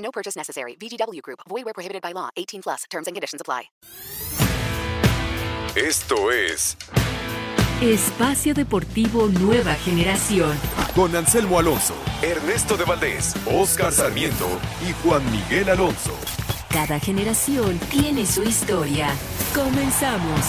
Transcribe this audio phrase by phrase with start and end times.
[0.00, 0.76] No purchase necessary.
[0.76, 1.40] VGW Group.
[1.48, 2.28] Void where prohibited by law.
[2.36, 2.84] 18 plus.
[2.90, 3.70] Terms and conditions apply.
[5.76, 6.76] Esto es
[7.80, 10.58] Espacio Deportivo Nueva Generación.
[10.94, 14.48] con Anselmo Alonso, Ernesto de Valdés, Oscar Sarmiento
[14.86, 16.12] y Juan Miguel Alonso.
[16.68, 19.08] Cada generación tiene su historia.
[19.54, 20.40] Comenzamos.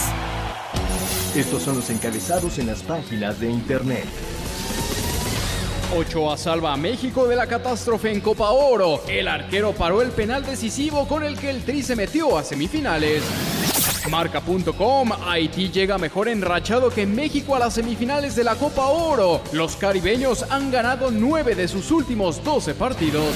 [1.36, 4.06] Estos son los encabezados en las páginas de internet.
[5.94, 9.02] Ochoa salva a México de la catástrofe en Copa Oro.
[9.10, 13.22] El arquero paró el penal decisivo con el que el Tri se metió a semifinales.
[14.10, 19.42] Marca.com, Haití llega mejor enrachado que México a las semifinales de la Copa Oro.
[19.52, 23.36] Los caribeños han ganado 9 de sus últimos 12 partidos.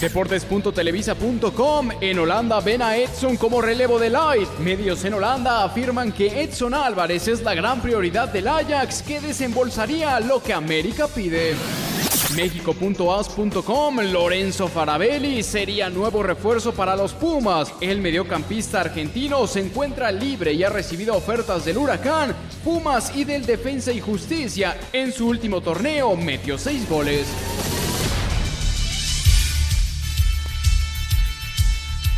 [0.00, 4.48] Deportes.televisa.com, en Holanda ven a Edson como relevo de Light.
[4.58, 10.18] Medios en Holanda afirman que Edson Álvarez es la gran prioridad del Ajax que desembolsaría
[10.20, 11.54] lo que América pide.
[12.36, 17.72] México.as.com Lorenzo Farabelli sería nuevo refuerzo para los Pumas.
[17.80, 23.44] El mediocampista argentino se encuentra libre y ha recibido ofertas del Huracán, Pumas y del
[23.44, 24.76] Defensa y Justicia.
[24.92, 27.26] En su último torneo metió seis goles.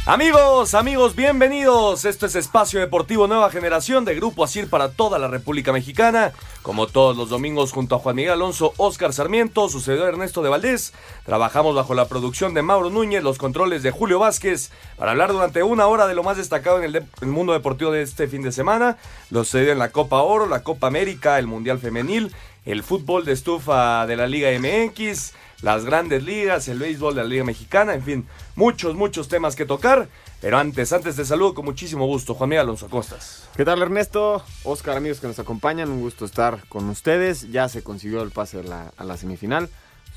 [0.05, 2.05] Amigos, amigos, bienvenidos.
[2.05, 6.33] Esto es Espacio Deportivo Nueva Generación de Grupo Asir para toda la República Mexicana.
[6.63, 10.93] Como todos los domingos junto a Juan Miguel Alonso, Oscar Sarmiento, sucedió Ernesto de Valdés.
[11.25, 15.63] Trabajamos bajo la producción de Mauro Núñez, los controles de Julio Vázquez, para hablar durante
[15.63, 18.51] una hora de lo más destacado en el, el mundo deportivo de este fin de
[18.51, 18.99] semana.
[19.31, 22.35] Lo sucedió en la Copa Oro, la Copa América, el Mundial Femenil,
[22.65, 25.33] el fútbol de estufa de la Liga MX,
[25.63, 29.65] las grandes ligas, el béisbol de la Liga Mexicana, en fin, muchos, muchos temas que
[29.65, 30.09] tocar.
[30.41, 33.49] Pero antes, antes te saludo con muchísimo gusto, Juan Miguel Alonso Costas.
[33.57, 34.45] ¿Qué tal Ernesto?
[34.65, 37.53] Oscar, amigos que nos acompañan, un gusto estar con ustedes.
[37.53, 39.69] Ya se consiguió el pase a la, a la semifinal.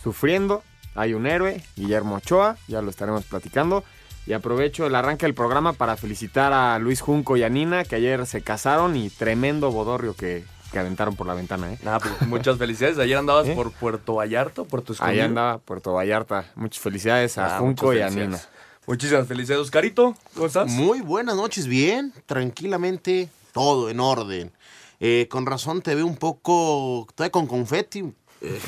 [0.01, 0.63] Sufriendo,
[0.95, 3.84] hay un héroe, Guillermo Ochoa, ya lo estaremos platicando.
[4.25, 7.97] Y aprovecho el arranque del programa para felicitar a Luis Junco y a Nina, que
[7.97, 10.44] ayer se casaron y tremendo bodorrio que,
[10.75, 11.71] que aventaron por la ventana.
[11.71, 11.79] ¿eh?
[11.83, 12.97] Nada, pues, muchas felicidades.
[12.97, 13.53] Ayer andabas ¿Eh?
[13.55, 15.23] por Puerto Vallarta, Puerto Ahí Escondido.
[15.25, 16.51] andaba Puerto Vallarta.
[16.55, 18.09] Muchas felicidades a Ah, Junco y a.
[18.09, 18.37] Nina.
[18.85, 20.15] Muchísimas felicidades, Oscarito.
[20.33, 20.69] ¿Cómo estás?
[20.69, 24.51] Muy buenas noches, bien, tranquilamente, todo en orden.
[24.99, 28.13] Eh, con razón te veo un poco, todavía con confeti.
[28.41, 28.59] Eh,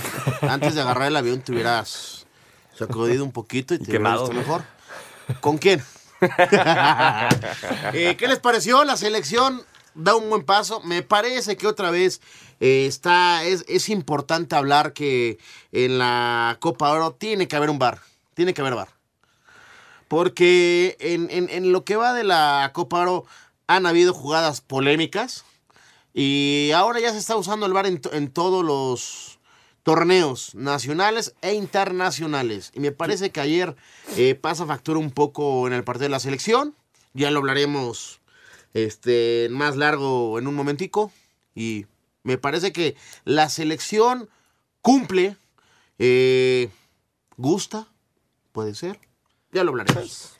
[0.43, 2.25] antes de agarrar el avión te hubieras
[2.73, 4.63] sacudido un poquito y te hubieras visto mejor.
[5.41, 5.83] ¿Con quién?
[7.93, 8.83] Eh, ¿Qué les pareció?
[8.85, 9.61] La selección
[9.97, 10.79] da un buen paso.
[10.81, 12.21] Me parece que otra vez
[12.59, 15.37] eh, está, es, es importante hablar que
[15.71, 17.99] en la Copa Oro tiene que haber un bar.
[18.33, 18.89] Tiene que haber bar.
[20.07, 23.25] Porque en, en- en lo que va de la Copa Oro
[23.67, 25.43] han habido jugadas polémicas
[26.13, 29.39] y ahora ya se está usando el VAR en, en todos los
[29.83, 32.71] torneos nacionales e internacionales.
[32.73, 33.75] Y me parece que ayer
[34.15, 36.73] eh, pasa factura un poco en el partido de la selección.
[37.13, 38.19] Ya lo hablaremos
[38.73, 41.11] este, más largo en un momentico.
[41.55, 41.85] Y
[42.23, 44.29] me parece que la selección
[44.81, 45.35] cumple,
[45.99, 46.69] eh,
[47.35, 47.87] gusta,
[48.51, 48.99] puede ser.
[49.51, 50.37] Ya lo hablaremos.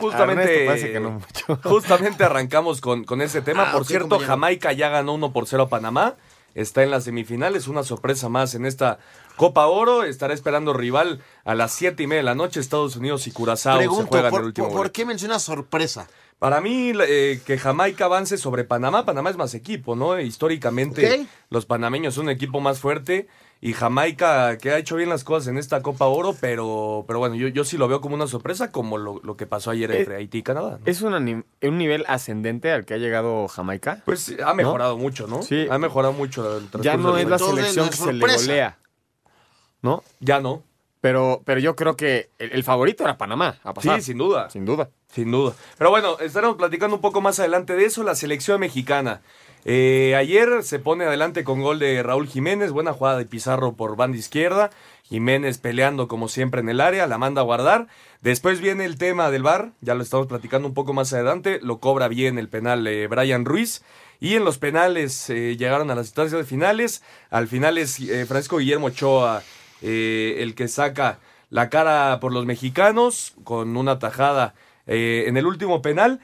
[0.00, 1.60] Justamente, Ernesto parece que no mucho.
[1.68, 3.68] justamente arrancamos con, con ese tema.
[3.68, 4.28] Ah, por cierto, compañero.
[4.28, 6.16] Jamaica ya ganó 1 por 0 a Panamá.
[6.54, 8.98] Está en las semifinales, una sorpresa más en esta
[9.38, 10.02] Copa Oro.
[10.04, 12.60] Estará esperando rival a las 7 y media de la noche.
[12.60, 16.08] Estados Unidos y Curazao se juegan ¿por, el último por- qué mencionas sorpresa?
[16.38, 20.20] Para mí, eh, que Jamaica avance sobre Panamá, Panamá es más equipo, ¿no?
[20.20, 23.26] Históricamente, los panameños son un equipo más fuerte
[23.60, 27.34] y Jamaica, que ha hecho bien las cosas en esta Copa Oro, pero, pero bueno,
[27.34, 29.98] yo, yo sí lo veo como una sorpresa, como lo, lo que pasó ayer Eh,
[30.00, 30.78] entre Haití y Canadá.
[30.78, 30.86] ¿no?
[30.86, 34.02] ¿Es un, nivel ascendente al que ha llegado Jamaica?
[34.04, 35.42] Pues ha mejorado mucho, ¿no?
[35.42, 35.66] Sí.
[35.68, 38.78] Ha mejorado mucho el ya no es la selección que es se le golea.
[39.82, 40.02] ¿No?
[40.20, 40.62] Ya no.
[41.00, 44.00] Pero, pero yo creo que el, el favorito era Panamá, a pasar.
[44.00, 44.50] Sí, sin duda.
[44.50, 44.90] Sin duda.
[45.12, 45.54] Sin duda.
[45.78, 48.02] Pero bueno, estaremos platicando un poco más adelante de eso.
[48.02, 49.22] La selección mexicana.
[49.64, 52.72] Eh, ayer se pone adelante con gol de Raúl Jiménez.
[52.72, 54.70] Buena jugada de Pizarro por banda izquierda.
[55.04, 57.06] Jiménez peleando como siempre en el área.
[57.06, 57.86] La manda a guardar.
[58.20, 59.72] Después viene el tema del VAR.
[59.80, 61.60] Ya lo estamos platicando un poco más adelante.
[61.62, 63.82] Lo cobra bien el penal eh, Brian Ruiz.
[64.20, 67.02] Y en los penales eh, llegaron a las instancias de finales.
[67.30, 69.42] Al final es eh, Francisco Guillermo Ochoa
[69.82, 71.18] eh, el que saca
[71.50, 74.54] la cara por los mexicanos con una tajada
[74.86, 76.20] eh, en el último penal.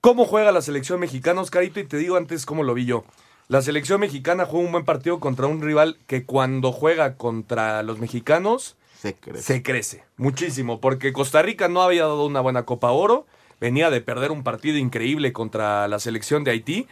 [0.00, 1.80] ¿Cómo juega la selección mexicana, Oscarito?
[1.80, 3.04] Y te digo antes cómo lo vi yo.
[3.48, 7.98] La selección mexicana juega un buen partido contra un rival que cuando juega contra los
[7.98, 9.42] mexicanos Se crece.
[9.42, 13.26] se crece muchísimo, porque Costa Rica no había dado una buena Copa Oro,
[13.60, 16.86] venía de perder un partido increíble contra la selección de Haití,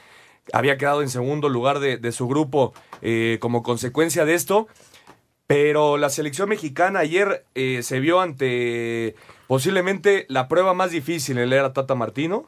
[0.53, 4.69] había quedado en segundo lugar de, de su grupo eh, como consecuencia de esto,
[5.47, 9.15] pero la selección mexicana ayer eh, se vio ante
[9.47, 12.47] posiblemente la prueba más difícil en la era Tata Martino.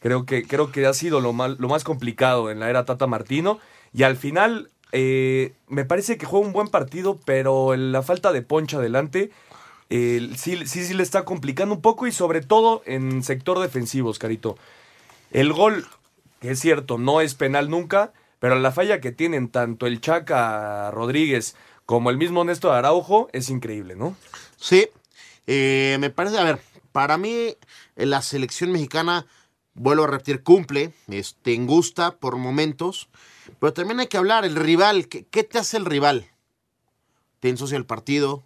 [0.00, 3.60] Creo que, creo que ha sido lo, lo más complicado en la era Tata Martino.
[3.94, 8.42] Y al final, eh, me parece que juega un buen partido, pero la falta de
[8.42, 9.30] poncha adelante
[9.94, 14.08] eh, sí, sí, sí le está complicando un poco y sobre todo en sector defensivo,
[14.08, 14.56] Oscarito.
[15.30, 15.86] El gol,
[16.40, 20.90] que es cierto, no es penal nunca, pero la falla que tienen tanto el Chaca
[20.92, 21.56] Rodríguez
[21.86, 24.16] como el mismo Néstor Araujo es increíble, ¿no?
[24.56, 24.88] Sí,
[25.46, 26.60] eh, me parece, a ver,
[26.92, 27.56] para mí
[27.96, 29.26] eh, la selección mexicana,
[29.74, 33.08] vuelvo a repetir, cumple, este, gusta por momentos,
[33.58, 36.30] pero también hay que hablar, el rival, ¿qué, te hace el rival?
[37.40, 38.44] Te ensucia el partido,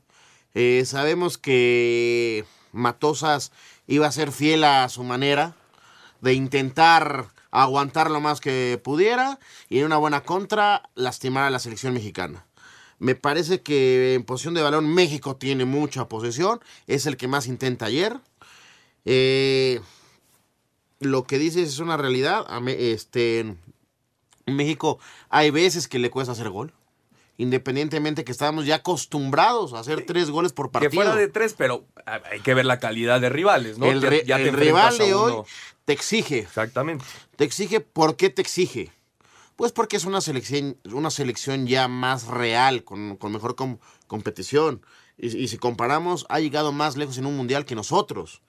[0.55, 3.53] eh, sabemos que Matosas
[3.87, 5.55] iba a ser fiel a su manera
[6.21, 9.39] de intentar aguantar lo más que pudiera
[9.69, 12.47] y en una buena contra lastimar a la selección mexicana.
[12.99, 16.61] Me parece que en posición de balón México tiene mucha posesión.
[16.87, 18.17] Es el que más intenta ayer.
[19.05, 19.81] Eh,
[21.01, 22.47] lo que dices es una realidad.
[22.69, 23.57] Este, en
[24.47, 24.99] México
[25.29, 26.73] hay veces que le cuesta hacer gol.
[27.39, 30.91] Independientemente que estábamos ya acostumbrados a hacer tres goles por partido.
[30.91, 33.87] Que fuera de tres, pero hay que ver la calidad de rivales, ¿no?
[33.87, 35.43] el Ya- ya el rival de hoy
[35.85, 36.39] te exige.
[36.39, 37.05] Exactamente.
[37.37, 38.91] Te exige, ¿por qué te exige?
[39.57, 44.83] Pues porque es una selección, una selección ya más real, con, con mejor com- competición.
[45.17, 48.43] Y, y si comparamos, ha llegado más lejos en un mundial que nosotros.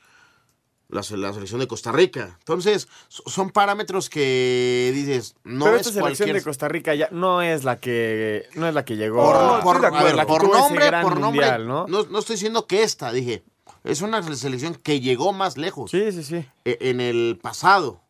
[0.89, 2.36] La, se- la selección de Costa Rica.
[2.39, 6.36] Entonces, so- son parámetros que dices, no Pero es esta selección cualquier...
[6.36, 9.21] de Costa Rica ya no es la que no es la que llegó.
[9.24, 11.88] Por, a- por- ver, la que por nombre, por nombre, mundial, ¿no?
[11.88, 12.03] ¿no?
[12.03, 13.44] no estoy diciendo que esta, dije.
[13.83, 15.92] Es una selección que llegó más lejos.
[15.92, 16.45] Sí, sí, sí.
[16.65, 18.01] e- en el pasado,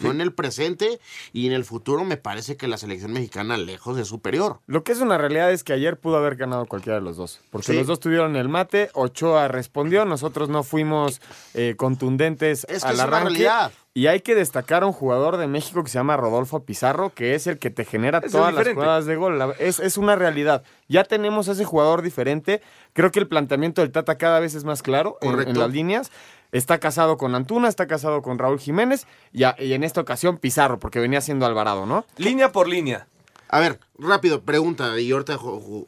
[0.00, 1.00] no en el presente
[1.32, 4.60] y en el futuro me parece que la selección mexicana lejos es superior.
[4.66, 7.40] Lo que es una realidad es que ayer pudo haber ganado cualquiera de los dos.
[7.50, 7.74] Porque Sí.
[7.74, 11.20] los dos tuvieron el mate, Ochoa respondió, nosotros no fuimos
[11.54, 13.28] eh, contundentes Es que al es arranque.
[13.30, 13.72] realidad.
[13.94, 17.34] Y hay que destacar a un jugador de México que se llama Rodolfo Pizarro, que
[17.34, 19.38] es el que te genera Es todas las jugadas de gol.
[19.38, 20.62] La- Es, es una realidad.
[20.88, 22.62] Ya tenemos a ese jugador diferente.
[22.92, 26.12] Creo que el planteamiento del Tata cada vez es más claro en- en, las líneas.
[26.52, 30.38] Está casado con Antuna, está casado con Raúl Jiménez y, a- y en esta ocasión
[30.38, 32.04] Pizarro, porque venía siendo Alvarado, ¿no?
[32.16, 33.06] Línea por línea.
[33.50, 35.38] A ver, rápido, pregunta, y ahorita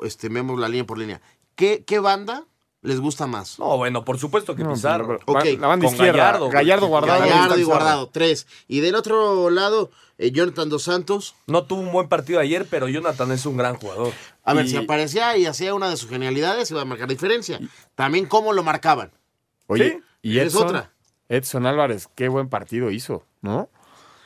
[0.03, 1.21] este, vemos la línea por línea.
[1.55, 2.45] ¿Qué, qué banda
[2.83, 3.59] les gusta más?
[3.59, 5.19] No, bueno, por supuesto que No, Pizarro.
[5.27, 7.21] pero- Ok, la banda con izquierda, Gallardo, Gallardo, guardado.
[7.21, 7.67] Gallardo y Pizarro.
[7.67, 8.47] Guardado, tres.
[8.69, 11.35] Y del otro lado, eh, Jonathan Dos Santos.
[11.47, 14.13] No tuvo un buen partido ayer, pero Jonathan es un gran jugador.
[14.45, 17.61] A ver, Y- si aparecía y hacía una de sus genialidades, iba a marcar diferencia.
[17.95, 19.11] También cómo lo marcaban.
[19.67, 20.93] Oye, Sí, y es Edson, otra.
[21.29, 23.69] Edson Álvarez, qué buen partido hizo, ¿no?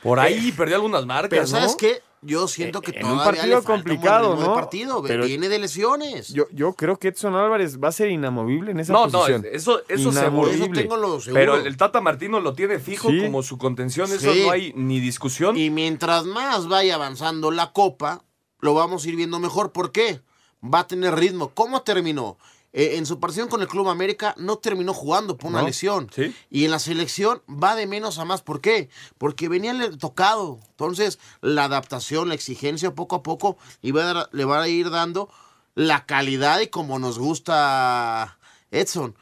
[0.03, 1.47] Por ahí perdió algunas marcas, Pero ¿no?
[1.47, 2.01] ¿sabes qué?
[2.21, 4.55] Yo siento que En un todavía partido le falta un buen complicado, ¿no?
[4.55, 5.03] partido.
[5.03, 6.29] Pero- Viene de lesiones.
[6.29, 9.81] Yo, yo creo que Edson Álvarez va a ser inamovible en esa No, no, eso,
[9.87, 10.49] eso seguro.
[10.49, 11.39] Eso tengo lo seguro.
[11.39, 13.21] Pero el Tata Martino lo tiene fijo Sí.
[13.21, 14.41] como su contención, eso Sí.
[14.43, 15.55] no hay ni discusión.
[15.55, 18.23] Y mientras más vaya avanzando la copa,
[18.59, 19.71] lo vamos a ir viendo mejor.
[19.71, 20.21] ¿Por qué?
[20.63, 21.49] Va a tener ritmo.
[21.53, 22.37] ¿Cómo terminó?
[22.77, 26.09] Eh, en su partición con el Club América no terminó jugando por una No, lesión.
[26.13, 26.35] sí.
[26.49, 28.41] Y en la selección va de menos a más.
[28.41, 28.89] ¿Por qué?
[29.17, 30.59] Porque venía tocado.
[30.71, 34.67] Entonces, la adaptación, la exigencia, poco a poco, le va a, dar- le va a
[34.67, 35.29] ir dando
[35.73, 38.37] la calidad y como nos gusta
[38.71, 39.15] Edson.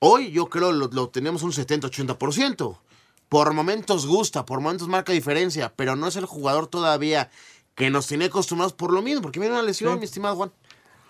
[0.00, 2.78] Hoy yo creo lo, lo tenemos un 70-80%.
[3.28, 7.30] Por momentos gusta, por momentos marca diferencia, pero no es el jugador todavía
[7.74, 10.52] que nos tiene acostumbrados por lo mismo, porque viene una lesión, mi estimado Juan.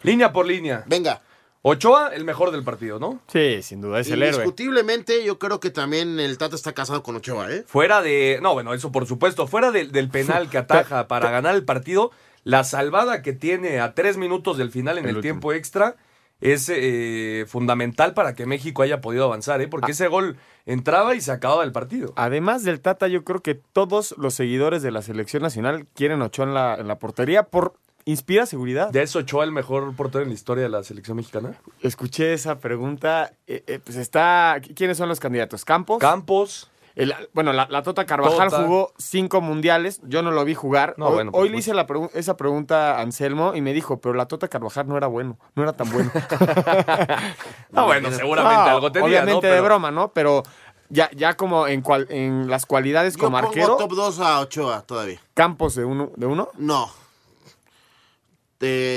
[0.02, 0.84] Línea por línea.
[0.86, 1.22] Venga,
[1.66, 3.20] Ochoa, el mejor del partido, ¿no?
[3.28, 4.34] Sí, sin duda, es el héroe.
[4.34, 7.64] indiscutiblemente yo creo que también el Tata está casado con Ochoa, ¿eh?
[7.66, 8.38] Fuera de.
[8.42, 9.46] No, bueno, eso por supuesto.
[9.46, 12.10] Fuera del- del penal que ataja para ganar el partido,
[12.42, 15.96] la salvada que tiene a tres minutos del final en El tiempo extra
[16.42, 19.64] es eh, fundamental para que México haya podido avanzar, ¿eh?
[19.66, 19.70] Ah.
[19.70, 22.12] Porque ese gol entraba y se acababa el partido.
[22.16, 26.26] Además del Tata, yo creo que todos los seguidores de la selección nacional quieren a
[26.26, 28.90] Ochoa en la, en la portería por inspira seguridad.
[28.92, 31.54] ¿Ya es Ochoa el mejor portero en la historia de la selección mexicana?
[31.80, 33.32] Escuché esa pregunta.
[33.46, 34.60] eh, eh, pues está.
[34.74, 35.64] ¿Quiénes son los candidatos?
[35.64, 35.98] Campos.
[35.98, 38.62] Campos, El- bueno, la, la Tota Carvajal Tota.
[38.64, 40.00] jugó cinco mundiales.
[40.04, 40.94] Yo no lo vi jugar.
[40.96, 43.72] No, hoy bueno, por hoy le hice la pregu- esa pregunta a Anselmo y me
[43.72, 46.10] dijo, pero la Tota Carvajal no era bueno, no era tan bueno.
[47.72, 49.54] No, bueno, seguramente No, algo tenía, Obviamente ¿no?
[49.54, 50.12] de broma, ¿no?
[50.12, 50.42] Pero
[50.88, 54.40] ya, ya como en, cual- en las cualidades Yo como pongo arquero, top 2 a
[54.40, 55.20] Ochoa todavía.
[55.34, 56.48] campos de uno, de uno.
[56.58, 56.90] No.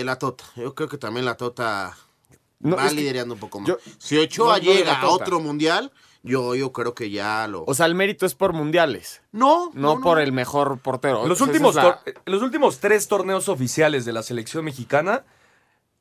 [0.05, 0.43] La Tota.
[0.55, 1.97] Yo creo que también la Tota
[2.59, 3.67] No, va liderando un poco más.
[3.69, 5.23] yo- si Ochoa no, no de llega a Tota.
[5.23, 5.91] otro mundial,
[6.23, 7.63] yo, yo creo que ya lo.
[7.65, 11.25] O sea, el mérito es por mundiales, no, no, por el mejor portero.
[11.27, 15.23] Los últimos, la- tor- los últimos tres torneos oficiales de la selección mexicana,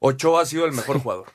[0.01, 1.27] Ochoa ha sido el mejor jugador.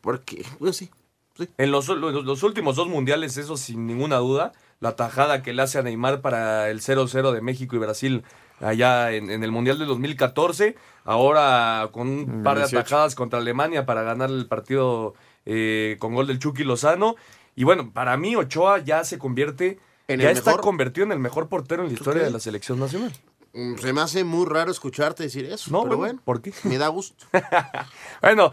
[0.00, 0.90] Porque, pues sí.
[1.36, 1.48] sí.
[1.58, 5.62] En los, los- los últimos dos mundiales, eso sin ninguna duda, la tajada que le
[5.62, 8.24] hace a Neymar para el 0-0 de México y Brasil
[8.60, 12.78] allá en, en el Mundial de 2014, ahora con un par de 18.
[12.78, 15.14] atajadas contra Alemania para ganar el partido
[15.46, 17.16] eh, con gol del Chucky Lozano.
[17.56, 20.62] Y bueno, para mí Ochoa ya se convierte, ¿En ya el está mejor?
[20.62, 23.12] convertido en el mejor portero en la historia de la selección nacional.
[23.52, 25.70] Mm, Se me hace muy raro escucharte decir eso.
[25.70, 26.52] No, pero bueno, bueno, ¿por qué?
[26.64, 27.26] me da gusto.
[28.22, 28.52] Bueno,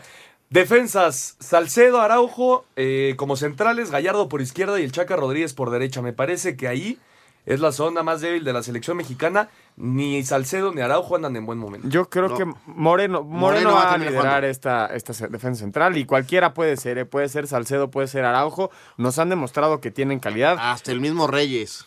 [0.49, 6.01] defensas, Salcedo, Araujo eh, como centrales, Gallardo por izquierda y el Chaca Rodríguez por derecha.
[6.01, 6.99] Me parece que ahí
[7.45, 9.49] es la zona más débil de la selección mexicana.
[9.77, 11.87] Ni Salcedo ni Araujo andan en buen momento.
[11.89, 12.37] Yo creo No.
[12.37, 16.97] que Moreno, Moreno, Moreno va a liderar esta, esta defensa central y cualquiera puede ser,
[16.97, 17.05] ¿eh?
[17.05, 18.71] puede ser Salcedo, puede ser Araujo.
[18.97, 20.57] Nos han demostrado que tienen calidad.
[20.59, 21.85] Hasta el mismo Reyes.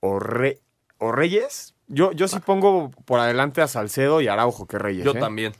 [0.00, 0.58] O, Re-
[0.98, 1.74] o Reyes.
[1.86, 5.04] Yo, yo sí pongo por adelante a Salcedo y Araujo que Reyes.
[5.04, 5.20] Yo ¿eh?
[5.20, 5.52] también.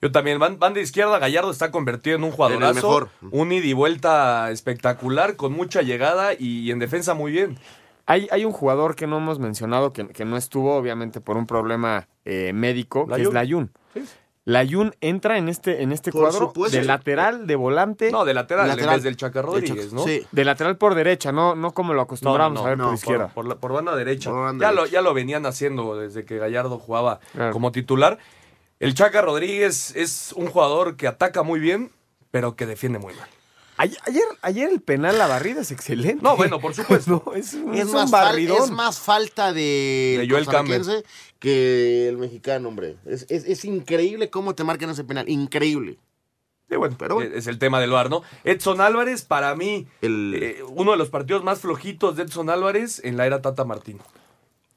[0.00, 0.38] Yo también.
[0.38, 2.74] Van, van de izquierda, Gallardo está convertido en un jugadorazo.
[2.74, 3.08] mejor.
[3.32, 7.58] Un ida y vuelta espectacular, con mucha llegada y, en defensa muy bien.
[8.06, 11.46] Hay, hay un jugador que no hemos mencionado que, que no estuvo, obviamente, por un
[11.46, 13.72] problema eh, médico, que es Layun.
[14.44, 16.78] Layun entra en este, en este Por cuadro supuesto.
[16.78, 18.90] de lateral, de volante, No, de lateral, Lateral.
[18.90, 20.04] en vez del Chaca Rodríguez, ¿no?
[20.04, 20.24] Sí.
[20.30, 23.28] de lateral por derecha, no, no como lo acostumbramos a ver no, por por- izquierda.
[23.34, 24.30] Por, la- por banda derecha.
[24.30, 27.52] Por banda ya, Lo, ya lo venían haciendo desde que Gallardo jugaba Claro.
[27.52, 28.18] como titular.
[28.78, 31.90] El Chaca Rodríguez es un jugador que ataca muy bien,
[32.30, 33.28] pero que defiende muy mal.
[33.78, 33.98] Ayer,
[34.42, 36.22] ayer, el penal, la barrida es excelente.
[36.22, 37.22] No, bueno, por supuesto.
[37.26, 40.82] No, es, un- Es, es un más fal- es más falta de, De Joel Campbell.
[41.38, 42.96] que el mexicano, hombre.
[43.04, 45.28] Es, es- es increíble cómo te marcan ese penal.
[45.28, 45.98] Increíble.
[46.68, 47.34] Sí, bueno, Pero bueno.
[47.34, 48.22] es el tema del VAR, ¿no?
[48.42, 53.00] Edson Álvarez, para mí, El- eh, uno de los partidos más flojitos de Edson Álvarez
[53.04, 54.02] en la era Tata Martino.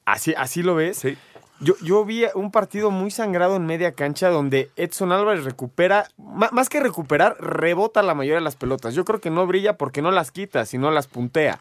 [0.04, 0.98] Así, así lo ves.
[0.98, 1.16] Sí.
[1.62, 6.70] Yo, yo vi un partido muy sangrado en media cancha donde Edson Álvarez recupera, más
[6.70, 8.94] que recuperar, rebota la mayoría de las pelotas.
[8.94, 11.60] Yo creo que no brilla porque no las quita, sino las puntea.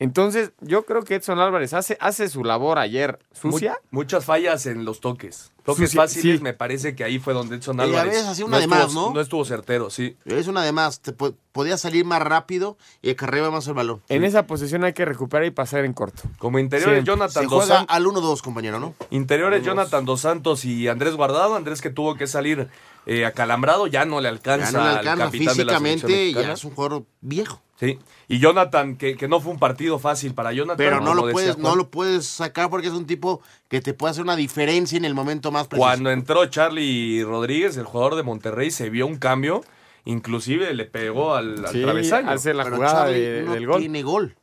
[0.00, 3.78] Entonces, yo creo que Edson Álvarez hace, hace su labor ayer sucia.
[3.90, 5.50] Mu- muchas fallas en los toques.
[5.64, 6.42] Toques Sucia, fáciles, sí.
[6.42, 8.12] me parece que ahí fue donde Edson Y a Álvarez.
[8.12, 9.12] veces hacía una de estuvo, más, ¿no?
[9.12, 10.16] No estuvo certero, sí.
[10.24, 11.00] Es una de más.
[11.00, 14.00] Te po- podía salir más rápido y acarreaba más el balón.
[14.08, 16.22] En esa posición hay que recuperar y pasar en corto.
[16.38, 17.12] Como interiores, Siempre.
[17.12, 17.96] Jonathan Se Dos juega Santos.
[17.96, 18.94] al 1-2, compañero, ¿no?
[19.10, 21.54] Interiores, Jonathan Dos Santos y Andrés Guardado.
[21.56, 22.68] Andrés que tuvo que salir
[23.08, 26.32] eh, acalambrado, ya no le alcanza, Ya no le al alcanza capitán de la físicamente,
[26.32, 27.60] ya es un jugador viejo.
[27.80, 27.98] Sí.
[28.28, 30.76] Y Jonathan, que, que no fue un partido fácil para Jonathan.
[30.76, 33.94] Pero no lo, decía puedes, no lo puedes sacar porque es un tipo que te
[33.94, 35.86] puede hacer una diferencia en el momento más preciso.
[35.86, 39.62] Cuando entró Charlie Rodríguez, el jugador de Monterrey, se vio un cambio.
[40.04, 42.30] Inclusive le pegó al, al Sí, travesaño.
[42.30, 43.80] hace la Pero jugada Charlie de- no del gol.
[43.80, 44.36] tiene gol.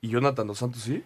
[0.00, 1.02] Y Jonathan Dos Santos sí.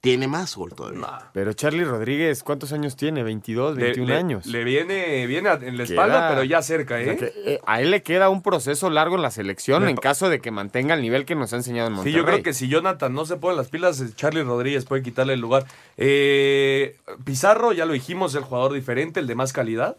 [0.00, 1.30] Tiene más gol todavía.
[1.34, 3.22] Pero Charlie Rodríguez, ¿cuántos años tiene?
[3.22, 4.46] 22, Le- 21 le, años.
[4.46, 7.04] Le viene, viene en la espalda, Queda- pero ya cerca, O ¿eh?
[7.04, 9.96] sea que, eh, a él le queda un proceso largo en la selección Me en
[9.98, 12.16] caso de que mantenga el nivel que nos ha enseñado en Sí, Monterrey.
[12.18, 15.34] yo creo que si Jonathan no se pone las pilas, eh, Charlie Rodríguez puede quitarle
[15.34, 15.66] el lugar.
[15.98, 19.96] Eh, Pizarro, ya lo dijimos, el jugador diferente, el de más calidad.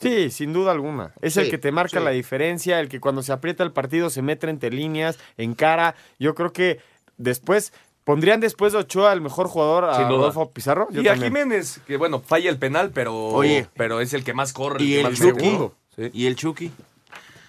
[0.00, 1.12] Sí, sin duda alguna.
[1.20, 2.04] Es Sí, el que te marca sí.
[2.04, 5.94] la diferencia, el que cuando se aprieta el partido se mete entre líneas, en cara.
[6.18, 6.80] Yo creo que
[7.16, 7.72] después,
[8.04, 10.08] ¿pondrían después de Ochoa el mejor jugador a.
[10.08, 10.88] Rodolfo Pizarro?
[10.90, 11.16] Yo y a.
[11.16, 13.66] Jiménez, que bueno, falla el penal, pero, Oye.
[13.76, 15.58] pero es el que más corre, Y el que el más Chucky.
[15.96, 16.10] Sí.
[16.12, 16.70] ¿Y el Chucky?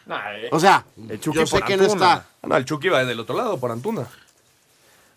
[0.05, 2.13] Nah, eh, O sea, El Chucky yo sé que no está.
[2.41, 4.07] Ah, No, el Chucky va del otro lado, por Antuna.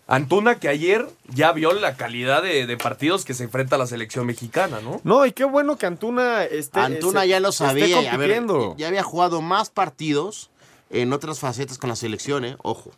[0.07, 3.85] Antuna que ayer ya vio la calidad de, de partidos que se enfrenta a la
[3.85, 4.99] selección mexicana, ¿no?
[5.03, 8.11] No, y qué bueno que Antuna esté Antuna se- ya lo sabía.
[8.11, 8.43] a ver,
[8.77, 10.49] ya había jugado más partidos
[10.89, 12.57] en otras facetas con la selección, ¿eh?
[12.63, 12.89] Ojo.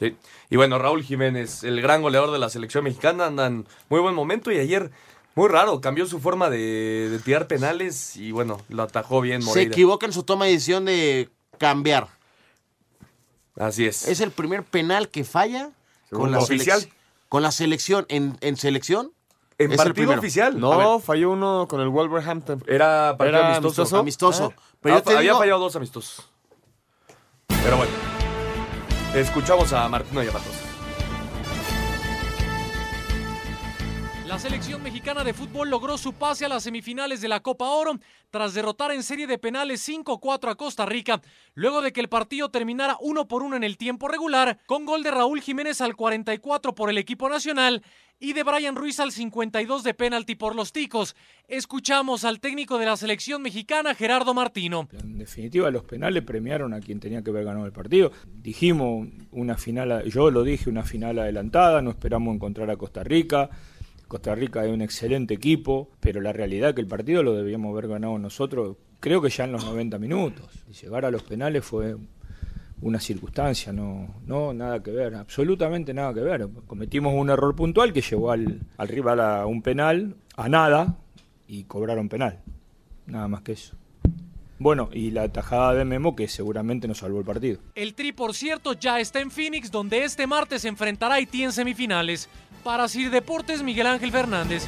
[0.00, 0.16] Sí.
[0.48, 4.14] Y bueno, Raúl Jiménez, el gran goleador de la selección mexicana, anda en muy buen
[4.14, 4.90] momento y ayer,
[5.36, 9.48] muy raro, cambió su forma de, de tirar penales y bueno, lo atajó bien Se
[9.48, 9.70] Moreira.
[9.70, 11.28] equivoca en su toma de decisión de
[11.58, 12.08] cambiar.
[13.56, 14.08] Así es.
[14.08, 15.70] Es el primer penal que falla
[16.10, 16.80] con la, Oficial.
[17.28, 18.06] con la selección.
[18.08, 19.12] En, en selección
[19.58, 20.18] en es el partido primero.
[20.20, 20.58] oficial.
[20.58, 22.64] No, falló uno con el Wolverhampton.
[22.66, 23.98] era partido Era amistoso.
[23.98, 24.44] amistoso.
[24.46, 24.62] amistoso.
[24.80, 26.26] Pero Ah, yo te había digo, fallado dos amistosos.
[27.62, 27.92] Pero bueno.
[29.14, 30.69] Escuchamos a Martino Yapatos.
[34.30, 37.98] La selección mexicana de fútbol logró su pase a las semifinales de la Copa Oro
[38.30, 41.20] tras derrotar en serie de penales 5-4 a Costa Rica,
[41.54, 45.02] luego de que el partido terminara uno por uno en el tiempo regular, con gol
[45.02, 47.82] de Raúl Jiménez al 44 por el equipo nacional
[48.20, 51.16] y de Brian Ruiz al 52 de penalti por los ticos.
[51.48, 54.88] Escuchamos al técnico de la selección mexicana, Gerardo Martino.
[54.92, 58.12] En definitiva, los penales premiaron a quien tenía que haber ganado el partido.
[58.32, 63.50] Dijimos una final, yo lo dije, una final adelantada, no esperamos encontrar a Costa Rica.
[64.10, 67.70] Costa Rica es un excelente equipo, pero la realidad es que el partido lo debíamos
[67.70, 70.48] haber ganado nosotros, creo que ya en los 90 minutos.
[70.68, 71.96] Y llegar a los penales fue
[72.82, 76.48] una circunstancia, no, nada que ver, absolutamente nada que ver.
[76.66, 80.96] Cometimos un error puntual que llevó al, al rival a un penal, a nada,
[81.46, 82.40] y cobraron penal.
[83.06, 83.76] Nada más que eso.
[84.58, 87.60] Bueno, y la tajada de Memo que seguramente nos salvó el partido.
[87.76, 91.44] El Tri, por cierto, ya está en Phoenix, donde este martes se enfrentará a Haití
[91.44, 92.28] en semifinales.
[92.62, 94.66] Para Sir Deportes, Miguel Ángel Fernández.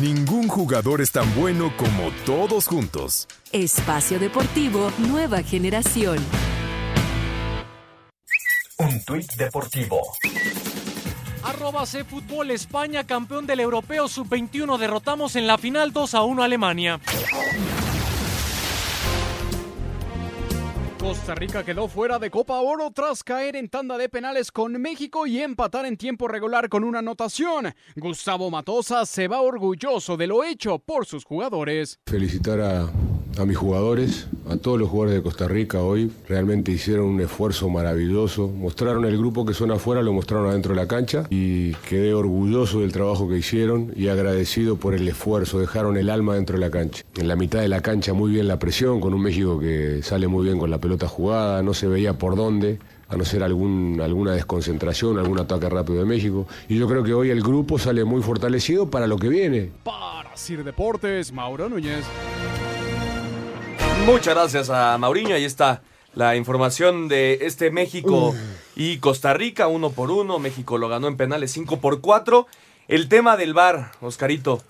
[0.00, 3.28] Ningún jugador es tan bueno como todos juntos.
[3.52, 6.18] Espacio Deportivo Nueva Generación.
[8.78, 10.00] Un tuit deportivo.
[11.44, 14.78] Arroba C Fútbol España, campeón del Europeo Sub-21.
[14.78, 17.00] Derrotamos en la final 2 a 1 a Alemania.
[21.04, 25.26] Costa Rica quedó fuera de Copa Oro tras caer en tanda de penales con México
[25.26, 27.74] y empatar en tiempo regular con una anotación.
[27.94, 32.00] Gustavo Matosa se va orgulloso de lo hecho por sus jugadores.
[32.06, 32.90] Felicitar a,
[33.38, 36.10] a mis jugadores, a todos los jugadores de Costa Rica hoy.
[36.28, 38.48] Realmente hicieron un esfuerzo maravilloso.
[38.48, 42.80] Mostraron el grupo que son afuera, lo mostraron adentro de la cancha y quedé orgulloso
[42.80, 45.58] del trabajo que hicieron y agradecido por el esfuerzo.
[45.58, 47.04] Dejaron el alma dentro de la cancha.
[47.16, 50.28] En la mitad de la cancha muy bien la presión, con un México que sale
[50.28, 54.00] muy bien con la pelota jugada, no se veía por dónde a no ser algún,
[54.02, 56.46] alguna desconcentración, algún ataque rápido de México.
[56.68, 59.70] Y yo creo que hoy el grupo sale muy fortalecido para lo que viene.
[59.82, 62.04] Para Sir Deportes, Mauro Núñez.
[64.06, 65.34] Muchas gracias a Mauriño.
[65.34, 65.82] Ahí está
[66.14, 68.34] la información de este México
[68.76, 70.38] y Costa Rica, uno por uno.
[70.38, 72.46] México lo ganó en penales 5 por 4.
[72.86, 74.62] El tema del VAR, Oscarito.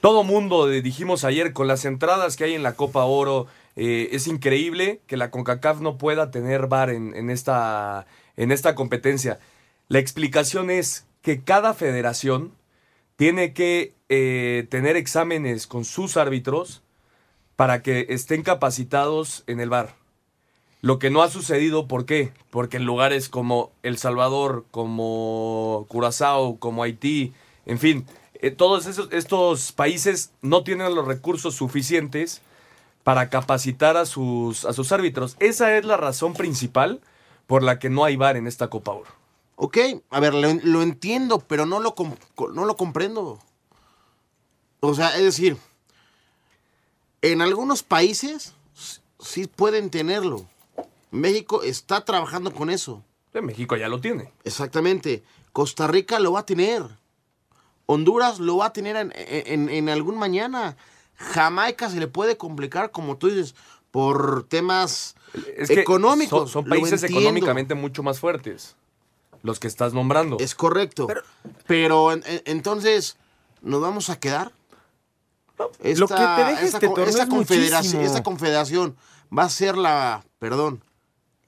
[0.00, 4.10] Todo mundo, eh, dijimos ayer, con las entradas que hay en la Copa Oro, eh,
[4.12, 9.40] es increíble que la CONCACAF no pueda tener VAR en, en esta, en esta competencia.
[9.88, 12.52] La explicación es que cada federación
[13.16, 16.84] tiene que eh, tener exámenes con sus árbitros
[17.56, 19.94] para que estén capacitados en el bar.
[20.82, 22.32] Lo que no ha sucedido, ¿por qué?
[22.50, 27.32] Porque en lugares como El Salvador, como Curazao, como Haití,
[27.64, 32.42] en fin, eh, todos esos, estos países no tienen los recursos suficientes
[33.02, 35.36] para capacitar a sus, a sus árbitros.
[35.40, 37.00] Esa es la razón principal
[37.46, 39.10] por la que no hay bar en esta Copa Oro.
[39.56, 39.78] Ok,
[40.10, 41.94] a ver, lo, lo entiendo, pero no lo,
[42.52, 43.38] no lo comprendo.
[44.80, 45.56] O sea, es decir,
[47.32, 48.54] en algunos países
[49.18, 50.46] sí pueden tenerlo.
[51.10, 53.02] México está trabajando con eso.
[53.42, 54.32] México ya lo tiene.
[54.44, 55.22] Exactamente.
[55.52, 56.82] Costa Rica lo va a tener.
[57.86, 60.76] Honduras lo va a tener en, en- en algún mañana.
[61.16, 63.54] Jamaica se le puede complicar, como tú dices,
[63.90, 65.16] por temas
[65.56, 66.50] Es que económicos.
[66.50, 68.74] Son, países económicamente mucho más fuertes.
[69.42, 70.38] Los que estás nombrando.
[70.40, 71.06] Es correcto.
[71.66, 73.16] Pero, en- en- entonces,
[73.62, 74.50] ¿nos vamos a quedar?
[75.82, 78.96] Esta, Lo que te deja esta este torneo esta es confederación, esta confederación
[79.36, 80.82] va a ser la, perdón,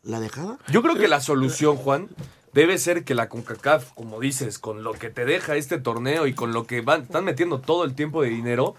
[0.02, 0.58] la dejada.
[0.70, 2.08] Yo creo que la solución, Juan,
[2.52, 6.32] debe ser que la CONCACAF, como dices, con lo que te deja este torneo y
[6.34, 8.74] con lo que van, están metiendo todo el tiempo de dinero,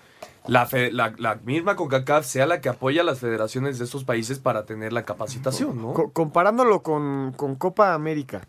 [0.47, 4.03] la, fe- la, la misma CONCACAF sea la que apoya a las federaciones de estos
[4.05, 5.93] países para tener la capacitación, ¿no?
[5.93, 8.47] Co- comparándolo con, con Copa América,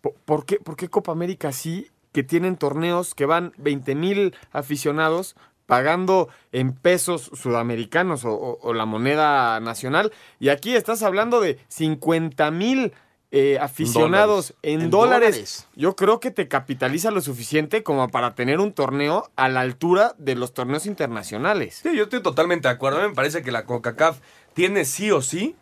[0.00, 4.34] po- ¿por qué, por qué Copa América sí, que tienen torneos que van 20 mil
[4.52, 5.34] aficionados
[5.66, 10.12] pagando en pesos sudamericanos o, o- o la moneda nacional?
[10.40, 12.92] Y aquí estás hablando de 50 mil
[13.34, 15.30] eh, aficionados en, En dólares.
[15.36, 15.68] dólares.
[15.74, 20.14] Yo creo que te capitaliza lo suficiente como para tener un torneo a la altura
[20.18, 21.80] de los torneos internacionales.
[21.82, 22.98] Sí, yo estoy totalmente de acuerdo.
[22.98, 24.18] A mí me parece que la CONCACAF
[24.52, 25.56] tiene sí o sí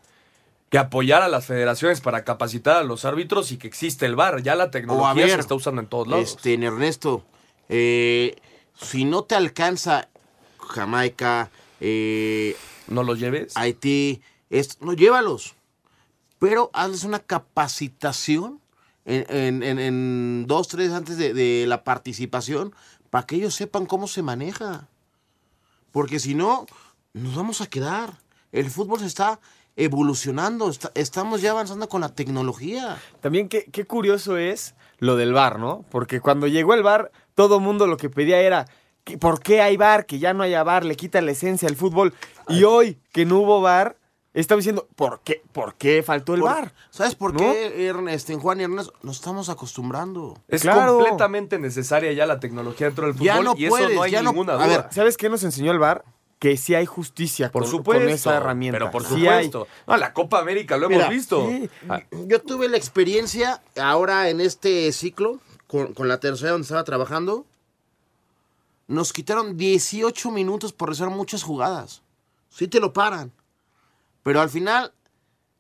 [0.69, 4.43] que apoyar a las federaciones para capacitar a los árbitros y que existe el VAR.
[4.43, 6.31] Ya la tecnología ver, se está usando en todos lados.
[6.37, 7.25] Este, en Ernesto,
[7.69, 8.35] eh,
[8.75, 10.09] si no te alcanza
[10.59, 12.57] Jamaica, eh,
[12.89, 13.57] no los lleves.
[13.57, 15.55] Haití, esto, no llévalos.
[16.39, 18.61] Pero hazles una capacitación
[19.05, 22.75] en, en- en- en dos, tres antes de, de la participación
[23.11, 24.89] para que ellos sepan cómo se maneja.
[25.93, 26.67] Porque si no,
[27.13, 28.19] nos vamos a quedar.
[28.53, 29.41] El fútbol se está
[29.77, 33.01] evolucionando, está- estamos ya avanzando con la tecnología.
[33.21, 35.85] También qué, qué curioso es lo del bar, ¿no?
[35.91, 37.11] Porque cuando llegó el bar,
[37.49, 38.67] todo mundo lo que pedía era,
[39.05, 40.05] que- ¿por qué hay bar?
[40.05, 42.13] Que ya no haya bar, le quita la esencia al fútbol.
[42.49, 43.97] Y hoy que no hubo bar,
[44.35, 46.75] estamos diciendo, ¿por qué, ¿por qué faltó el Por- bar?
[46.91, 47.39] ¿Sabes por ¿No?
[47.41, 48.91] qué, Ernest, en Juan y Ernest?
[49.03, 50.39] Nos estamos acostumbrando.
[50.49, 50.97] Es Claro.
[50.99, 54.11] completamente necesaria ya la tecnología dentro del fútbol Ya no y eso puedes, no hay
[54.13, 54.67] ya no- ninguna a duda.
[54.67, 56.05] ver, ¿Sabes qué nos enseñó el bar?
[56.39, 58.79] Que sí hay justicia por con, supuesto, con esa herramienta.
[58.79, 59.45] pero por Sí hay.
[59.47, 59.67] supuesto.
[59.87, 61.47] No, la Copa América lo Mira, hemos visto.
[61.49, 61.69] sí.
[61.89, 65.39] Ah, Yo tuve la experiencia ahora en este ciclo,
[65.71, 67.47] con, la tercera donde estaba trabajando.
[68.89, 72.03] Nos quitaron 18 minutos por realizar muchas jugadas.
[72.49, 73.31] Sí te lo paran.
[74.25, 74.93] Pero al final,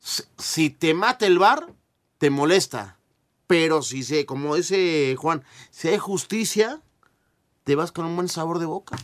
[0.00, 1.68] si, si te mata el bar,
[2.18, 2.96] te molesta.
[3.46, 6.80] Pero si se, como dice Juan, si hay justicia,
[7.62, 8.96] te vas con un buen sabor de boca.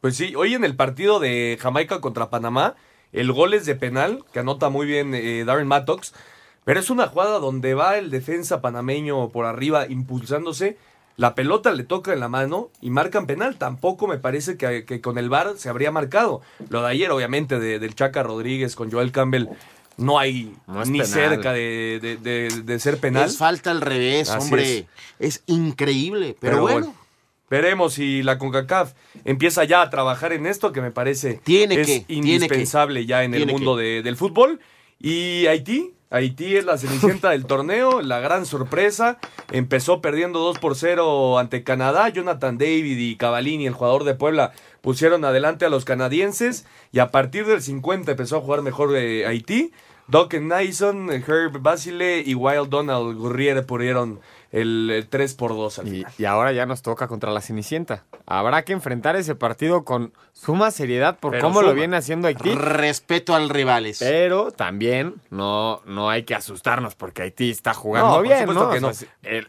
[0.00, 2.74] Pues sí, hoy en el partido de Jamaica contra Panamá,
[3.12, 6.14] el gol es de penal, que anota muy bien eh, Darren Mattox,
[6.68, 10.76] pero es una jugada donde va el defensa panameño por arriba impulsándose,
[11.16, 13.56] la pelota le toca en la mano y marcan penal.
[13.56, 16.42] Tampoco me parece que, que con el VAR se habría marcado.
[16.68, 19.46] Lo de ayer, obviamente, de- del Chaca Rodríguez con Joel Campbell,
[19.96, 21.06] no hay No ni penal.
[21.06, 23.24] cerca de, de- de- de ser penal.
[23.24, 24.86] Es falta al revés, Así hombre.
[25.18, 25.42] Es.
[25.46, 26.36] increíble.
[26.38, 26.94] Pero, bueno,
[27.50, 28.92] Veremos si la CONCACAF
[29.24, 33.24] empieza ya a trabajar en esto, que me parece Tiene es que, tiene indispensable ya
[33.24, 34.60] en el mundo de- del fútbol.
[35.00, 39.18] Y Haití, Haití es la cenicienta del torneo, la gran sorpresa.
[39.52, 42.08] Empezó perdiendo 2 por 0 ante Canadá.
[42.08, 46.64] Jonathan David y Cavallini, el jugador de Puebla, pusieron adelante a los canadienses.
[46.92, 49.72] Y a partir del 50 empezó a jugar mejor eh, Haití.
[50.06, 54.20] Doc Nyson, Herb Basile y Wild Donald Gurrier pusieron
[54.52, 56.12] el, eh, 3 por 2 al Y, final.
[56.18, 58.04] y ahora ya nos toca contra la Cenicienta.
[58.26, 62.54] Habrá que enfrentar ese partido con suma seriedad por Pero cómo lo viene haciendo Haití.
[62.54, 63.98] respeto al rivales.
[63.98, 68.64] Pero también no, no hay que asustarnos porque Haití está jugando No, por bien, supuesto
[68.64, 68.70] ¿no?
[68.70, 68.94] que O no.
[68.94, 69.48] sea, el-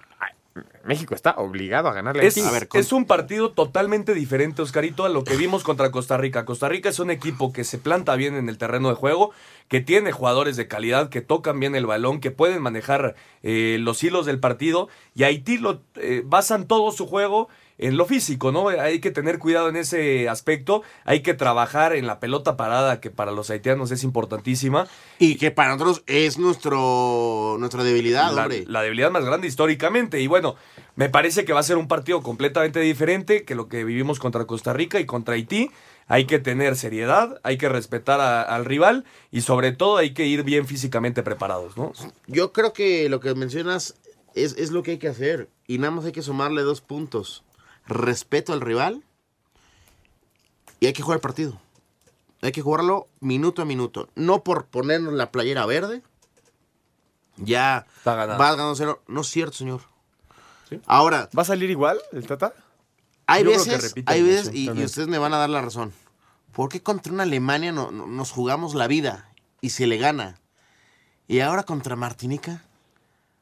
[0.83, 2.77] México está obligado a ganarle a Es, Haití.
[2.77, 6.45] es un partido totalmente diferente, Oscarito, a lo que vimos contra Costa Rica.
[6.45, 9.31] Costa Rica es un equipo que se planta bien en el terreno de juego,
[9.67, 14.03] que tiene jugadores de calidad, que tocan bien el balón, que pueden manejar eh, los
[14.03, 14.89] hilos del partido.
[15.15, 18.67] Y Haití lo eh, basan todo su juego en lo físico, ¿no?
[18.69, 20.83] Hay que tener cuidado en ese aspecto.
[21.05, 24.87] Hay que trabajar en la pelota parada, que para los haitianos es importantísima.
[25.17, 28.65] Y que para nosotros es nuestro, nuestra debilidad, la, hombre.
[28.67, 30.19] la debilidad más grande históricamente.
[30.21, 30.55] Y bueno,
[30.95, 34.45] me parece que va a ser un partido completamente diferente que lo que vivimos contra
[34.45, 35.71] Costa Rica y contra Haití.
[36.11, 40.25] Hay que tener seriedad, hay que respetar a- al rival y sobre todo hay que
[40.25, 41.91] ir bien físicamente preparados, ¿no?
[42.27, 43.95] Yo creo que lo que mencionas
[44.33, 45.49] es, es lo que hay que hacer.
[45.67, 47.43] Y nada más hay que sumarle dos puntos.
[47.89, 49.03] Respeto al rival
[50.79, 51.59] y hay que jugar el partido.
[52.41, 54.07] Hay que jugarlo minuto a minuto.
[54.15, 56.03] No por ponernos la playera verde.
[57.37, 58.37] Ya Está ganado.
[58.39, 59.01] vas ganando cero.
[59.07, 59.81] No es cierto, señor.
[60.85, 62.53] Ahora, ¿Va a salir igual el Tata?
[63.25, 65.91] hay Yo veces, hay veces y, ustedes me van a dar la razón.
[66.53, 70.39] ¿Por qué contra una Alemania no- no- nos jugamos la vida y se le gana?
[71.27, 72.63] Y ahora contra Martinica.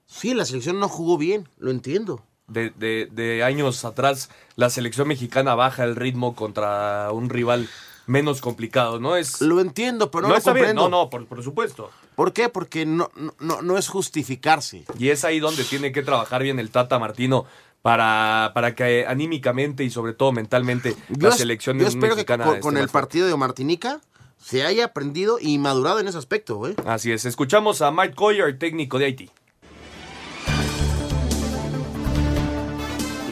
[0.05, 2.23] Sí, la selección no jugó bien, lo entiendo.
[2.47, 7.67] De, de- de años atrás, la selección mexicana baja el ritmo contra un rival
[8.05, 9.17] menos complicado, ¿no?
[9.17, 10.89] Es, Lo entiendo, pero no, no lo está bien, comprendo.
[10.89, 11.91] no, no, por, por supuesto.
[12.15, 12.47] ¿Por qué?
[12.47, 14.85] Porque no, no- no, es justificarse.
[14.97, 17.45] Y es ahí donde tiene que trabajar bien el Tata Martino
[17.81, 22.61] para, para que anímicamente y sobre todo mentalmente Yo, la selección yo espero que mexicana
[22.61, 23.99] con, el partido de Martinica
[24.41, 26.75] se haya aprendido y madurado en ese aspecto, ¿eh?
[26.85, 29.29] Así es, escuchamos a Mike Coyer, técnico de Haití.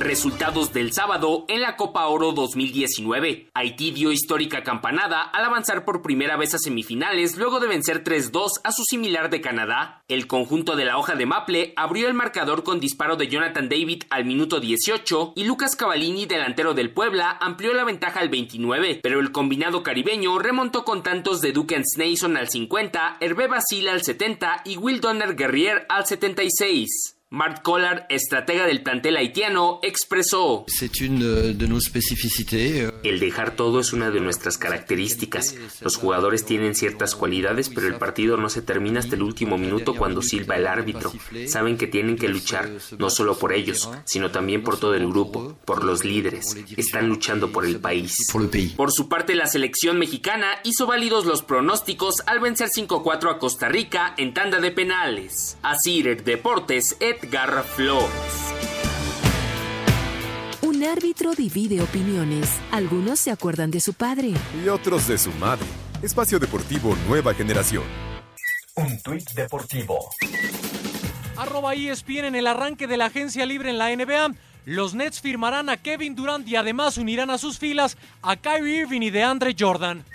[0.05, 3.49] Resultados del sábado en la Copa Oro 2019.
[3.55, 8.61] Haití dio histórica campanada al avanzar por primera vez a semifinales luego de vencer 3-2
[8.63, 10.03] a su similar de Canadá.
[10.07, 14.03] El conjunto de la hoja de Maple abrió el marcador con disparo de Jonathan David
[14.11, 19.19] al minuto 18 y Lucas Cavallini, delantero del Puebla, amplió la ventaja al 29, pero
[19.19, 24.61] el combinado caribeño remontó con tantos de Duke Nason al 50, Hervé Basile al 70
[24.65, 27.15] y Will Donner Guerrier al 76.
[27.31, 30.63] Mark Collard, estratega del plantel haitiano, expresó:
[31.67, 32.93] nos spécificités.
[33.03, 35.55] El dejar todo es una de nuestras características.
[35.81, 39.95] Los jugadores tienen ciertas cualidades, pero el partido no se termina hasta el último minuto
[39.95, 41.11] cuando silba el árbitro.
[41.47, 45.57] Saben que tienen que luchar, no solo por ellos, sino también por todo el grupo,
[45.65, 46.55] por los líderes.
[46.77, 48.31] Están luchando por el país.
[48.77, 53.67] Por su parte, la selección mexicana hizo válidos los pronósticos al vencer 5-4 a Costa
[53.67, 55.57] Rica en tanda de penales.
[55.63, 58.09] Así, Deportes, Edgar Flores.
[60.61, 62.59] Un árbitro divide opiniones.
[62.71, 64.33] Algunos se acuerdan de su padre.
[64.63, 65.65] Y otros de su madre.
[66.03, 67.83] Espacio Deportivo Nueva Generación.
[68.75, 70.11] Un tuit deportivo.
[71.37, 74.35] Arroba ESPN en el arranque de la agencia libre en la NBA.
[74.65, 79.01] Los Nets firmarán a Kevin Durant y además unirán a sus filas a Kyrie Irving
[79.01, 80.05] y DeAndre Jordan.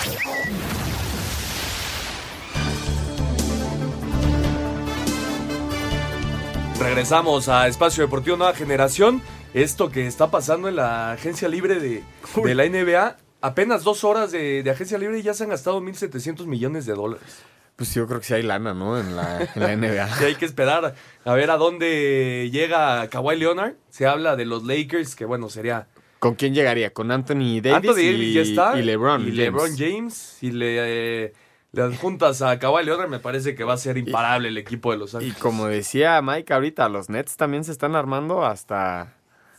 [6.80, 9.20] Regresamos a Espacio Deportivo Nueva Generación.
[9.52, 12.02] Esto que está pasando en la agencia libre de,
[12.42, 15.82] de la NBA, apenas dos horas de, de agencia libre y ya se han gastado
[15.82, 17.42] 1.700 millones de dólares.
[17.76, 18.98] Pues yo creo que sí hay lana, ¿no?
[18.98, 20.08] En la, en la NBA.
[20.18, 23.74] Sí, hay que esperar a ver a dónde llega Kawhi Leonard.
[23.90, 25.86] Se habla de los Lakers, que bueno, sería...
[26.18, 26.94] ¿Con quién llegaría?
[26.94, 27.74] ¿Con Anthony Davis?
[27.90, 28.78] Anthony Davis y, ya está.
[28.78, 29.20] Y LeBron.
[29.20, 29.36] Y James.
[29.36, 30.38] LeBron James.
[30.40, 31.32] Y le, eh,
[31.72, 34.98] le adjuntas a Kawhi Leonard, me parece que va a ser imparable el equipo de
[34.98, 35.38] Los Y Ángeles.
[35.38, 39.14] como decía Mike ahorita, los Nets también se están armando hasta,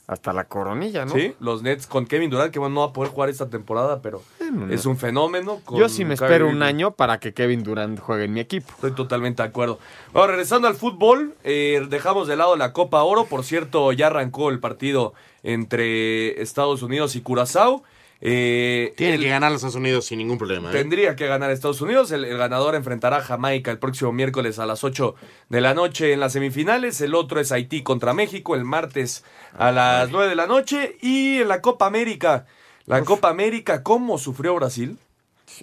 [0.07, 1.13] hasta la coronilla, ¿no?
[1.13, 4.01] Sí, los Nets con Kevin Durant, que bueno, no va a poder jugar esta temporada,
[4.01, 4.21] pero
[4.69, 5.61] es un fenómeno.
[5.63, 8.41] con Yo sí me Kyrie espero un año para que Kevin Durant juegue en mi
[8.41, 8.69] equipo.
[8.73, 9.79] Estoy totalmente de acuerdo.
[10.11, 13.25] Bueno, regresando al fútbol, eh, dejamos de lado la Copa Oro.
[13.25, 17.83] Por cierto, ya arrancó el partido entre Estados Unidos y Curazao.
[18.23, 20.69] Eh, Tiene que ganar los Estados Unidos sin ningún problema.
[20.69, 20.73] ¿eh?
[20.73, 22.11] Tendría que ganar Estados Unidos.
[22.11, 25.15] El, el ganador enfrentará a Jamaica el próximo miércoles a las 8
[25.49, 27.01] de la noche en las semifinales.
[27.01, 29.23] El otro es Haití contra México el martes
[29.57, 30.97] a las 9 de la noche.
[31.01, 32.45] Y en la Copa América.
[32.85, 34.97] La Copa América, ¿cómo sufrió Brasil?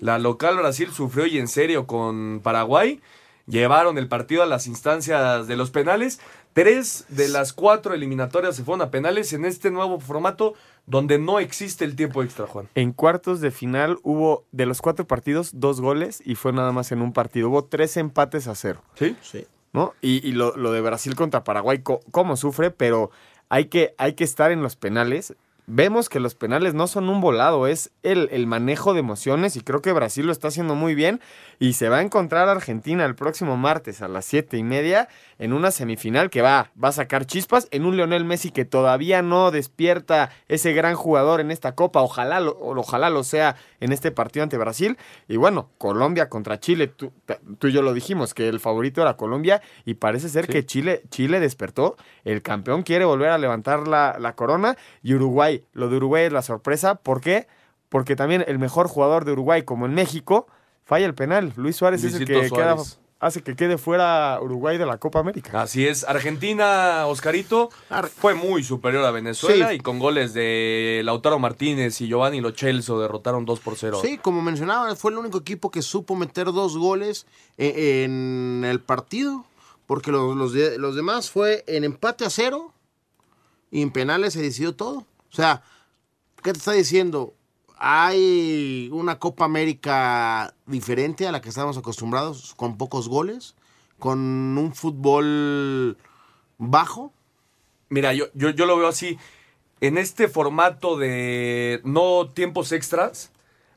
[0.01, 3.01] La local Brasil sufrió y en serio con Paraguay.
[3.47, 6.21] Llevaron el partido a las instancias de los penales.
[6.53, 10.55] Tres de las cuatro eliminatorias se fueron a penales en este nuevo formato
[10.89, 12.69] donde no existe el tiempo extra, Juan.
[12.75, 16.91] En cuartos de final hubo, de los cuatro partidos, dos goles y fue nada más
[16.93, 17.49] en un partido.
[17.51, 18.83] Hubo tres empates a cero.
[18.95, 19.17] ¿Sí?
[19.23, 19.47] Sí.
[19.73, 19.93] ¿no?
[20.01, 23.11] Y, y lo, lo de Brasil contra Paraguay, co- cómo sufre, pero
[23.51, 25.35] hay que, hay que estar en los penales.
[25.71, 29.61] Vemos que los penales no son un volado, es el, el manejo de emociones y
[29.61, 31.21] creo que Brasil lo está haciendo muy bien
[31.59, 35.53] y se va a encontrar Argentina el próximo martes a las siete y media en
[35.53, 39.51] una semifinal que va, va a sacar chispas en un Lionel Messi que todavía no
[39.51, 44.43] despierta ese gran jugador en esta copa, ojalá lo, ojalá lo sea en este partido
[44.43, 47.13] ante Brasil y bueno, Colombia contra Chile, tú,
[47.59, 51.03] tú y yo lo dijimos que el favorito era Colombia y parece ser que Chile,
[51.11, 55.97] Chile despertó, el campeón quiere volver a levantar la, la corona y Uruguay, lo de
[55.97, 57.47] Uruguay es la sorpresa, ¿por qué?
[57.89, 60.47] Porque también el mejor jugador de Uruguay, como en México,
[60.85, 61.53] falla el penal.
[61.57, 62.77] Luis Suárez es el que queda-.
[63.21, 65.61] Hace que quede fuera Uruguay de la Copa América.
[65.63, 67.69] Así es, Argentina, Oscarito,
[68.17, 69.77] fue muy superior a Venezuela Sí.
[69.77, 73.99] y con goles de Lautaro Martínez y Giovanni Lo Celso derrotaron 2 por 0.
[74.03, 77.27] Sí, como mencionaba, fue el único equipo que supo meter dos goles
[77.57, 79.45] e- en el partido,
[79.87, 82.73] porque los, los, de- los demás fue en empate a cero
[83.71, 84.99] y en penales se decidió todo.
[84.99, 85.63] O sea,
[86.43, 87.35] ¿qué te está diciendo?
[87.81, 93.55] Hay una Copa América diferente a la que estamos acostumbrados, con pocos goles,
[94.01, 95.97] con un fútbol
[96.59, 97.13] bajo.
[97.89, 99.17] Mira, yo, yo, yo lo veo así.
[99.81, 103.31] En este formato de no tiempos extras,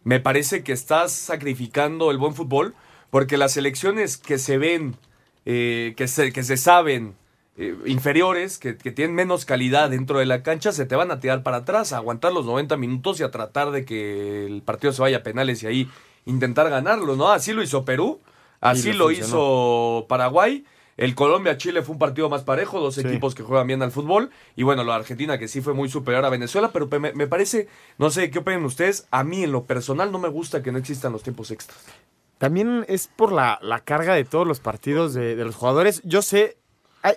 [0.04, 2.74] me parece que estás sacrificando el buen fútbol,
[3.12, 4.98] porque las selecciones que se ven,
[5.46, 7.16] eh, que, se, que se saben
[7.58, 11.20] eh, inferiores, que, que tienen menos calidad dentro de la cancha, se te van a
[11.20, 14.94] tirar para atrás, a aguantar los 90 minutos y a tratar de que el partido
[14.94, 15.90] se vaya a penales y ahí
[16.26, 17.30] intentar ganarlo, ¿no?
[17.32, 18.20] Así lo hizo Perú,
[18.62, 19.28] así lo funcionó.
[19.28, 20.66] hizo Paraguay.
[20.98, 23.02] El Colombia-Chile fue un partido más parejo, dos Sí.
[23.02, 24.30] equipos que juegan bien al fútbol.
[24.56, 27.68] Y bueno, la Argentina que sí fue muy superior a Venezuela, pero me, me parece,
[27.98, 30.78] no sé qué opinan ustedes, a mí en lo personal no me gusta que no
[30.78, 31.80] existan los tiempos extras.
[32.38, 36.02] También es por la, la carga de todos los partidos de, de los jugadores.
[36.04, 36.58] Yo sé,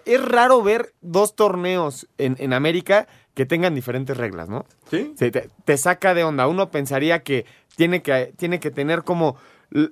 [0.04, 4.64] es raro ver dos torneos en, en América que tengan diferentes reglas, ¿no?
[4.90, 5.12] Sí.
[5.16, 6.46] Se te, te saca de onda.
[6.46, 9.36] Uno pensaría que tiene que, tiene que tener como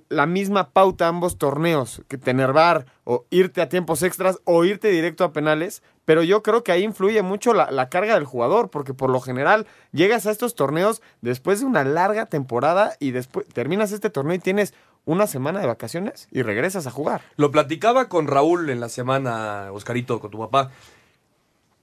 [0.08, 4.88] la misma pauta ambos torneos, que tener bar o irte a tiempos extras o irte
[4.88, 8.70] directo a penales, pero yo creo que ahí influye mucho la, la carga del jugador,
[8.70, 13.46] porque por lo general llegas a estos torneos después de una larga temporada y después
[13.48, 14.72] terminas este torneo y tienes
[15.04, 17.22] una semana de vacaciones y regresas a jugar.
[17.36, 20.70] Lo platicaba con Raúl en la semana, Oscarito, con tu papá.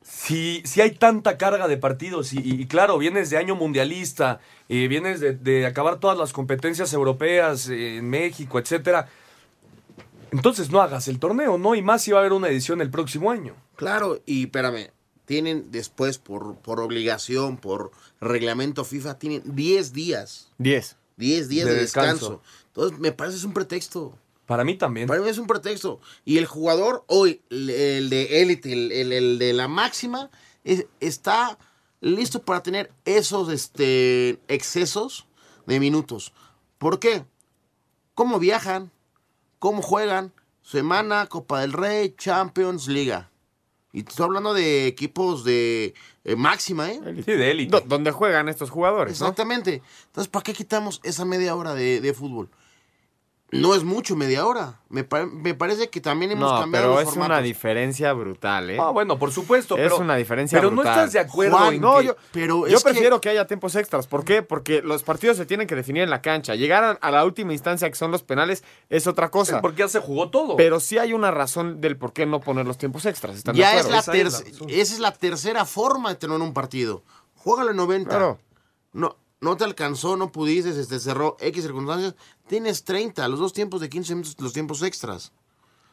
[0.02, 4.88] Si, si hay tanta carga de partidos y, y claro, vienes de año mundialista, eh,
[4.88, 9.08] vienes de, de acabar todas las competencias europeas eh, en México, etcétera,
[10.32, 11.76] entonces no hagas el torneo, ¿no?
[11.76, 13.56] Y más si va a haber una edición el próximo año.
[13.76, 14.90] Claro, y espérame,
[15.26, 20.50] tienen después por, por obligación, por reglamento FIFA, tienen 10 días.
[20.58, 20.96] 10.
[21.18, 22.12] 10 días De de, descanso.
[22.12, 22.42] descanso.
[22.70, 24.18] Entonces, me parece es un pretexto.
[24.46, 25.08] Para mí también.
[25.08, 26.00] Para mí es un pretexto.
[26.26, 30.30] Y el jugador hoy, el, de élite, el, el- el de la máxima,
[30.64, 31.58] es- está
[32.02, 35.28] listo para tener esos este, excesos
[35.68, 36.34] de minutos.
[36.78, 37.26] ¿Por qué?
[38.16, 38.92] ¿Cómo viajan?
[39.60, 40.34] ¿Cómo juegan?
[40.64, 43.29] semana, Copa del Rey, Champions, Liga.
[43.92, 47.02] Y te estoy hablando de equipos de eh, máxima, ¿eh?
[47.26, 47.72] Sí, de élite.
[47.72, 49.28] Do- donde juegan estos jugadores, ¿no?
[49.28, 49.82] Exactamente.
[50.08, 52.50] Entonces, ¿para qué quitamos esa media hora de, de fútbol?
[53.52, 54.80] No es mucho media hora.
[54.90, 58.70] Me, pa- me parece que también hemos No, cambiado pero los es una diferencia brutal,
[58.70, 58.78] ¿eh?
[58.80, 59.76] Ah, bueno, por supuesto.
[59.76, 60.94] Es pero, una diferencia Pero no brutal.
[61.00, 63.30] estás de acuerdo Juan, en no, que- yo, pero yo es que- prefiero que...
[63.30, 64.06] haya tiempos extras.
[64.06, 64.44] ¿Por qué?
[64.44, 66.54] Porque los partidos se tienen que definir en la cancha.
[66.54, 69.62] Llegar a, a la última instancia, que son los penales, es otra cosa.
[69.62, 70.56] Porque ya se jugó todo.
[70.56, 73.36] Pero sí hay una razón del por qué no poner los tiempos extras.
[73.36, 76.40] ¿están de Ya es la Esa es la esa es la tercera forma de tener
[76.40, 77.04] un partido.
[77.36, 78.10] Juégalo en 90.
[78.10, 78.38] Claro.
[78.94, 82.16] No, no te alcanzó, no pudiste, se te cerró X circunstancias.
[82.48, 85.32] Tienes 30, los dos tiempos de 15 minutos, los tiempos extras.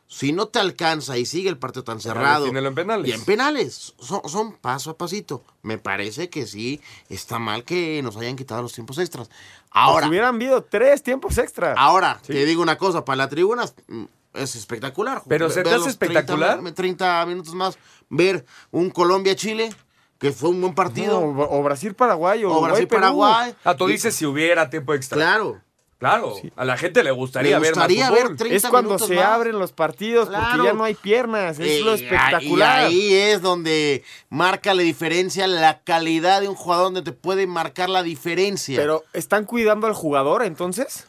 [0.08, 2.46] Si no te alcanza y sigue el partido tan cerrado.
[2.46, 3.08] en penales.
[3.08, 3.92] Y en penales.
[3.98, 5.42] Son, son paso a pasito.
[5.62, 9.28] Me parece que sí está mal que nos hayan quitado los tiempos extras.
[9.70, 11.74] Ahora, hubieran habido tres tiempos extras.
[11.76, 14.04] ahora te digo una cosa, para la tribuna mm,
[14.34, 15.22] es espectacular.
[15.26, 16.62] Pero ¿se te hace 30 espectacular?
[16.62, 17.76] mi- 30 minutos más,
[18.08, 19.74] ver un Colombia-Chile,
[20.18, 21.20] que fue un buen partido.
[21.20, 23.54] No, o Brasil-Paraguay o, O Brasil-Paraguay.
[23.64, 25.16] Ah, tú dices si hubiera tiempo extra.
[25.16, 25.60] Claro.
[25.98, 26.34] Claro.
[26.56, 28.36] A la gente le gustaría, Le gustaría ver más ver fútbol.
[28.36, 29.24] 30 Es cuando minutos se más.
[29.24, 30.44] abren los partidos Claro.
[30.50, 31.58] porque ya no hay piernas.
[31.58, 32.90] Es lo Y- espectacular.
[32.90, 37.46] Y ahí es donde marca la diferencia, la calidad de un jugador donde te puede
[37.46, 38.76] marcar la diferencia.
[38.78, 41.06] Pero ¿están cuidando al jugador entonces?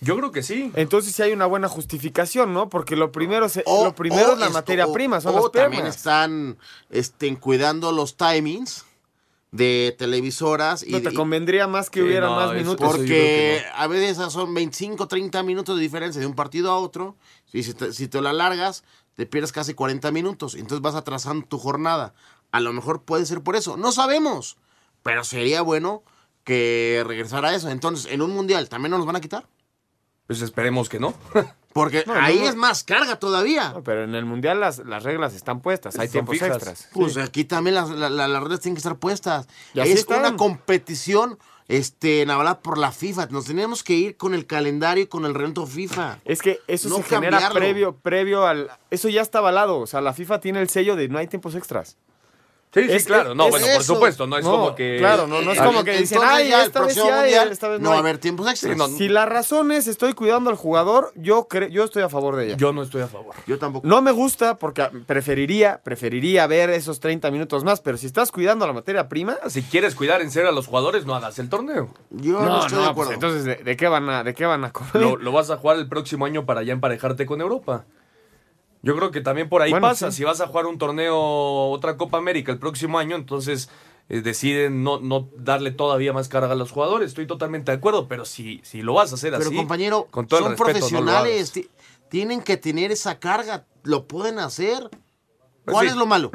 [0.00, 0.70] Yo creo que sí.
[0.74, 2.68] Entonces sí hay una buena justificación, ¿no?
[2.68, 5.40] Porque lo primero, se- O- lo primero es la esto, materia o- prima, son o
[5.42, 6.58] las también están
[6.90, 8.84] este, cuidando los timings
[9.52, 10.82] de televisoras.
[10.82, 12.86] Y, ¿No te convendría más que Sí, hubiera no, más minutos?
[12.86, 17.16] Porque que a veces son 25, 30 minutos de diferencia de un partido a otro.
[17.52, 20.54] Y si te, si te lo alargas, te pierdes casi 40 minutos.
[20.56, 22.12] Entonces vas atrasando tu jornada.
[22.52, 23.76] A lo mejor puede ser por eso.
[23.78, 24.58] No sabemos.
[25.02, 26.02] Pero sería bueno
[26.44, 27.70] que regresara eso.
[27.70, 29.46] Entonces, en un mundial, ¿también nos los van a quitar?
[30.26, 31.14] Pues esperemos que no.
[31.72, 33.70] Porque No, ahí no, es más carga todavía.
[33.70, 36.56] No, pero en el mundial las, las reglas están puestas, hay Son tiempos fijas.
[36.56, 36.88] extras.
[36.94, 39.46] Pues aquí también las, la- la- las reglas tienen que estar puestas.
[39.74, 40.20] Y así es están.
[40.20, 43.26] una competición este, navalada por la FIFA.
[43.26, 46.18] Nos tenemos que ir con el calendario y con el reglamento FIFA.
[46.24, 47.58] Es que eso No se genera cambiarlo.
[47.58, 48.70] previo, previo al...
[48.90, 51.54] Eso ya está avalado, o sea, la FIFA tiene el sello de no hay tiempos
[51.54, 51.98] extras.
[52.76, 53.34] Sí, sí, Es- claro.
[53.34, 54.26] No, es bueno, por supuesto.
[54.26, 54.96] No es No, como que.
[54.98, 57.84] claro, no, no es como que dicen, ay, esta vez sí hay, esta vez no
[57.84, 58.00] no va a hay".
[58.02, 58.72] haber tiempos extras.
[58.74, 62.08] Sí, no, Si la razón es estoy cuidando al jugador, yo, cre- yo estoy a
[62.10, 62.56] favor de ella.
[62.56, 63.34] Yo no estoy a favor.
[63.46, 63.86] Yo tampoco.
[63.88, 68.66] No me gusta porque preferiría, preferiría ver esos 30 minutos más, pero si estás cuidando
[68.66, 69.38] la materia prima...
[69.48, 71.94] Si quieres cuidar en serio a los jugadores, no hagas el torneo.
[72.10, 73.12] Yo no, estoy de pues acuerdo.
[73.12, 74.90] entonces, ¿de, de qué van a, ¿de qué van a comer?
[74.96, 77.84] Lo, lo vas a jugar el próximo año para ya emparejarte con Europa.
[78.86, 80.10] Yo creo que también por ahí Bueno, pasa.
[80.10, 80.18] sí.
[80.18, 81.16] Si vas a jugar un torneo,
[81.70, 83.68] otra Copa América el próximo año, entonces
[84.08, 87.08] eh, deciden no, no darle todavía más carga a los jugadores.
[87.08, 89.56] Estoy totalmente de acuerdo, pero si, si lo vas a hacer Pero así.
[89.56, 91.52] compañero, con todo el son respeto, profesionales.
[92.08, 93.64] tienen que tener esa carga.
[93.82, 94.88] Lo pueden hacer.
[95.64, 95.90] Pues ¿Cuál sí.
[95.92, 96.30] es lo malo?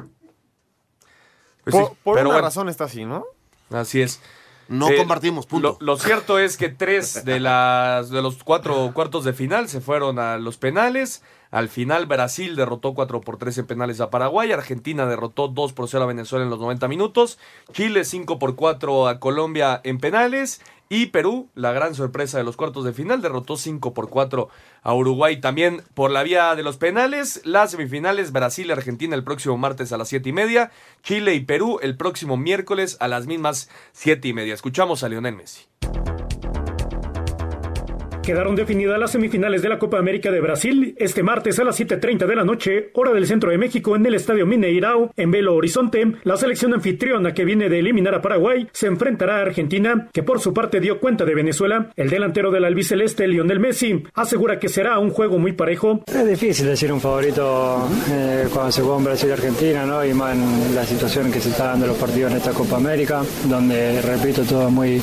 [1.64, 3.26] Pues por sí, por pero una bueno, razón está así, ¿no?
[3.70, 4.20] Así es.
[4.68, 5.78] No Eh, compartimos, punto.
[5.80, 9.82] Lo, lo cierto es que tres de, las, de los cuatro cuartos de final se
[9.82, 11.22] fueron a los penales.
[11.52, 14.52] Al final Brasil derrotó 4 por 3 en penales a Paraguay.
[14.52, 17.38] Argentina derrotó 2 por 0 a Venezuela en los 90 minutos.
[17.74, 20.62] Chile 5 por 4 a Colombia en penales.
[20.88, 24.50] Y Perú, la gran sorpresa de los cuartos de final, derrotó 5 por 4
[24.82, 27.42] a Uruguay también por la vía de los penales.
[27.46, 30.72] Las semifinales Brasil y Argentina el próximo martes a las 7 y media.
[31.02, 34.54] Chile y Perú el próximo miércoles a las mismas 7 y media.
[34.54, 35.64] Escuchamos a Lionel Messi.
[38.24, 42.28] Quedaron definidas las semifinales de la Copa América de Brasil este martes a las 7.30
[42.28, 46.06] de la noche, hora del centro de México, en el Estadio Mineirao, en Belo Horizonte.
[46.24, 50.40] La selección anfitriona que viene de eliminar a Paraguay se enfrentará a Argentina, que por
[50.40, 51.90] su parte dio cuenta de Venezuela.
[51.96, 56.04] El delantero del albiceleste, Lionel Messi, asegura que será un juego muy parejo.
[56.06, 60.06] Es difícil decir un favorito eh, cuando se juega en Brasil y Argentina, ¿no?
[60.06, 63.24] Y más en la situación que se está dando los partidos en esta Copa América,
[63.50, 65.02] donde, repito, todo es muy,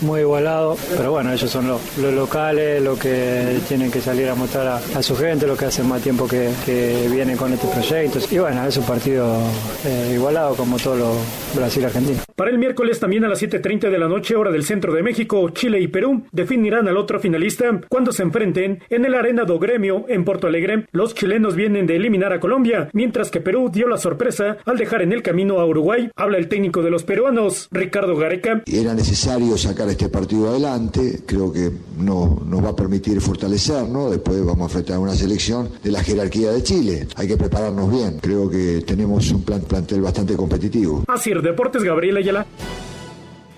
[0.00, 0.76] muy igualado.
[0.96, 4.76] Pero bueno, ellos son los, los locales, los que tienen que salir a mostrar a,
[4.98, 8.30] a su gente, los que hace más tiempo que, que vienen con estos proyectos.
[8.32, 9.38] Y bueno, es un partido
[9.86, 11.16] eh, igualado como todos los
[11.54, 12.18] Brasil y Argentina.
[12.36, 15.48] Para el miércoles también a las 7.30 de la noche, hora del centro de México,
[15.50, 20.04] Chile y Perú definirán al otro finalista cuando se enfrenten en el Arena do Gremio
[20.08, 20.86] en Porto Alegre.
[20.92, 25.02] Los chilenos vienen de eliminar a Colombia, mientras que Perú dio la sorpresa al dejar
[25.02, 26.10] en el camino a Uruguay.
[26.16, 28.62] Habla el técnico de los peruanos, Ricardo Gareca.
[28.66, 34.44] Era necesario sacar este partido adelante, creo que no, nos va a permitir fortalecernos, después
[34.44, 38.18] vamos a enfrentar a una selección de la jerarquía de Chile, hay que prepararnos bien,
[38.20, 41.04] creo que tenemos un plan, plantel bastante competitivo.
[41.08, 42.46] Así Deportes, Gabriel Ayala.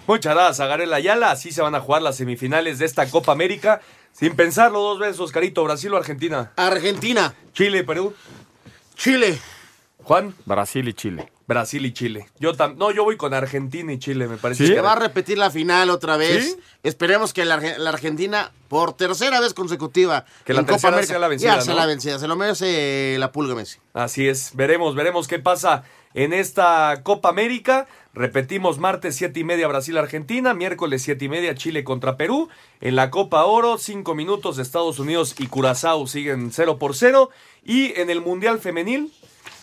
[0.07, 1.31] Muchas gracias a Garela Ayala.
[1.31, 3.81] Así se van a jugar las semifinales de esta Copa América.
[4.13, 5.63] Sin pensarlo dos veces, Oscarito.
[5.65, 6.53] ¿Brasil o Argentina?
[6.57, 7.35] Argentina.
[7.53, 8.13] Chile, Perú.
[8.97, 9.39] Chile.
[10.03, 10.35] Juan.
[10.47, 11.31] Brasil y Chile.
[11.51, 12.29] Brasil y Chile.
[12.39, 14.67] Yo tam no, yo voy con Argentina y Chile, me parece.
[14.69, 16.45] Se que va a repetir la final otra vez.
[16.53, 16.57] ¿Sí?
[16.85, 20.95] Esperemos que la, Arge- la Argentina, por tercera vez consecutiva, Que la en Copa tercera
[20.95, 21.81] América, sea la vencida, ya sea ¿no?
[21.81, 22.19] la vencida.
[22.21, 23.79] Se lo merece la pulga Messi.
[23.95, 25.83] Así es, veremos, veremos qué pasa
[26.15, 27.87] en esta Copa América.
[28.15, 32.49] Repetimos, martes siete y media Brasil-Argentina, miércoles siete y media Chile contra Perú.
[32.81, 37.31] En la Copa Oro, cinco minutos Estados Unidos y Curazao siguen 0 por 0.
[37.65, 39.13] Y en el Mundial Femenil,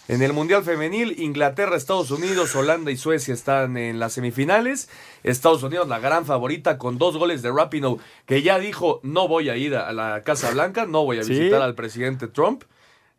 [0.07, 4.89] en el Mundial Femenil, Inglaterra, Estados Unidos, Holanda y Suecia están en las semifinales.
[5.23, 9.49] Estados Unidos, la gran favorita, con dos goles de Rapinoe, que ya dijo, no voy
[9.49, 11.31] a ir a la Casa Blanca, no voy a Sí.
[11.31, 12.63] visitar al presidente Trump.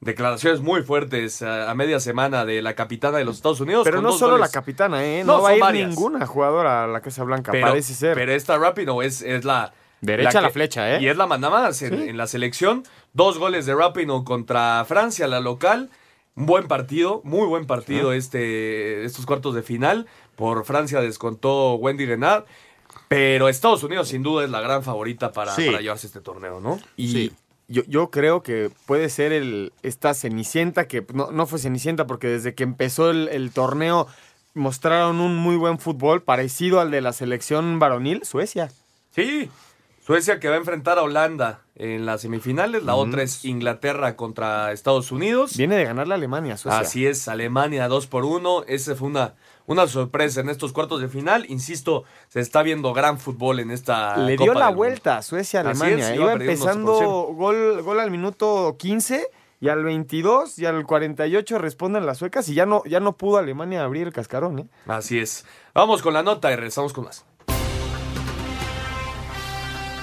[0.01, 3.83] Declaraciones muy fuertes a, a media semana de la capitana de los Estados Unidos.
[3.85, 4.47] Pero no solo goles.
[4.49, 5.25] la capitana, ¿eh?
[5.25, 5.89] No, No, va a ir varias.
[5.89, 8.15] ninguna jugadora a la Casa Blanca, Pero, parece ser.
[8.15, 9.73] pero esta Rapinoe es, es la...
[10.01, 11.03] Derecha a la que- flecha, ¿eh?
[11.03, 12.09] Y es la manda más en, Sí.
[12.11, 12.85] en la selección.
[13.13, 15.91] Dos goles de Rapinoe contra Francia, la local.
[16.39, 20.07] Un buen partido, muy buen partido este, estos cuartos de final.
[20.37, 22.45] Por Francia descontó Wendy Renard.
[23.09, 25.67] Pero Estados Unidos sin duda es la gran favorita para, Sí.
[25.67, 26.79] para llevarse este torneo, ¿no?
[26.97, 27.33] Y
[27.67, 32.29] yo, yo creo que puede ser el, esta Cenicienta, que no, no fue Cenicienta porque
[32.29, 34.07] desde que empezó el, el torneo
[34.55, 38.71] mostraron un muy buen fútbol parecido al de la selección varonil, Suecia.
[39.15, 39.51] Sí,
[40.09, 42.83] Suecia que va a enfrentar a Holanda en las semifinales.
[42.83, 45.55] La otra es Inglaterra contra Estados Unidos.
[45.59, 46.81] Viene de ganar la Alemania, Suecia.
[46.81, 48.65] Así es, Alemania 2 por 1.
[48.69, 49.35] Esa fue una,
[49.67, 51.45] una sorpresa en estos cuartos de final.
[51.51, 55.61] Insisto, se está viendo gran fútbol en esta Le Copa dio la vuelta a Suecia
[55.61, 56.09] Alemania.
[56.09, 57.35] es, iba perdiendo empezando 11%.
[57.35, 59.29] gol, gol al minuto 15
[59.61, 63.37] y al 22 y al 48 responden las suecas y ya no, ya no pudo
[63.37, 64.59] Alemania abrir el cascarón.
[64.61, 64.69] ¿eh?
[64.87, 65.45] Así es.
[65.75, 67.27] Vamos con la nota y regresamos con más.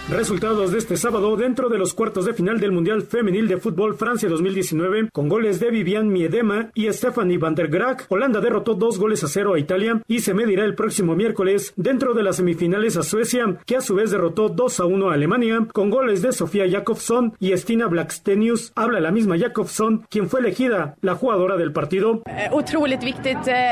[0.10, 3.96] Resultados de este sábado dentro de los cuartos de final del Mundial Femenil de Fútbol
[3.96, 8.06] Francia 2019 con goles de Vivian Miedema y Stephanie van der Graag.
[8.10, 12.14] Holanda derrotó dos goles a cero a Italia y se medirá el próximo miércoles dentro
[12.14, 15.68] de las semifinales a Suecia, que a su vez derrotó 2 a 1 a Alemania
[15.74, 18.74] con goles de Sofía Jakobsson y Stina Blackstenius.
[18.76, 22.22] Habla la misma Jakobsson, quien fue elegida la jugadora del partido.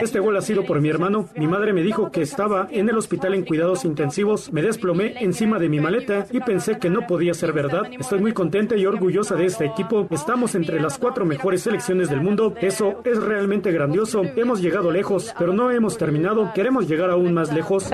[0.01, 1.29] Este gol ha sido por mi hermano.
[1.35, 4.51] Mi madre me dijo que estaba en el hospital en cuidados intensivos.
[4.51, 7.83] Me desplomé encima de mi maleta y pensé que no podía ser verdad.
[7.99, 10.07] Estoy muy contenta y orgullosa de este equipo.
[10.11, 12.53] Estamos entre las cuatro mejores selecciones del mundo.
[12.61, 14.23] Eso es realmente grandioso.
[14.35, 16.51] Hemos llegado lejos, pero no hemos terminado.
[16.53, 17.91] Queremos llegar aún más lejos.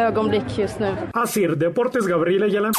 [1.13, 2.71] Asir, Deportes Gabriela Ayala.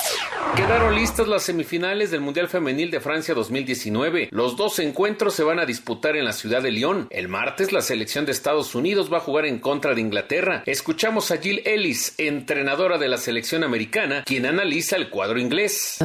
[0.57, 4.29] Quedaron listas las semifinales del Mundial Femenil de Francia 2019.
[4.33, 7.07] Los dos encuentros se van a disputar en la ciudad de Lyon.
[7.11, 10.63] El martes la selección de Estados Unidos va a jugar en contra de Inglaterra.
[10.67, 15.99] Escuchamos a Jill Ellis, entrenadora de la selección americana, quien analiza el cuadro inglés.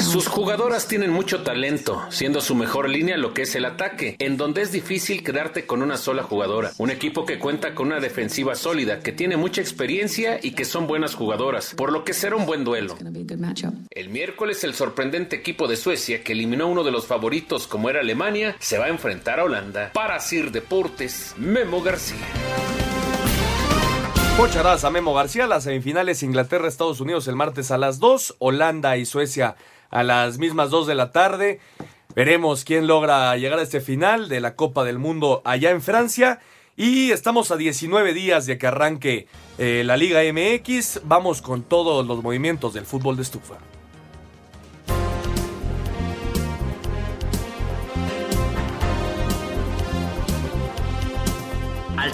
[0.00, 4.36] Sus jugadoras tienen mucho talento, siendo su mejor línea lo que es el ataque, en
[4.36, 6.72] donde es difícil quedarte con una sola jugadora.
[6.78, 10.86] Un equipo que cuenta con una defensiva sólida, que tiene mucha experiencia y que son
[10.86, 12.96] buenas jugadoras, por lo que será un buen duelo.
[13.90, 17.90] El miércoles el sorprendente equipo de Suecia, que eliminó a uno de los favoritos como
[17.90, 19.92] era Alemania, se va a enfrentar a Holanda.
[19.92, 22.16] Para Sir Deportes, Memo García.
[24.38, 25.48] Gracias a Memo García.
[25.48, 28.36] Las semifinales Inglaterra-Estados Unidos el martes a las 2.
[28.38, 29.56] Holanda y Suecia
[29.90, 31.58] a las mismas 2 de la tarde.
[32.14, 36.38] Veremos quién logra llegar a este final de la Copa del Mundo allá en Francia.
[36.76, 39.26] Y estamos a 19 días de que arranque
[39.58, 41.00] eh, la Liga MX.
[41.02, 43.56] Vamos con todos los movimientos del fútbol de estufa.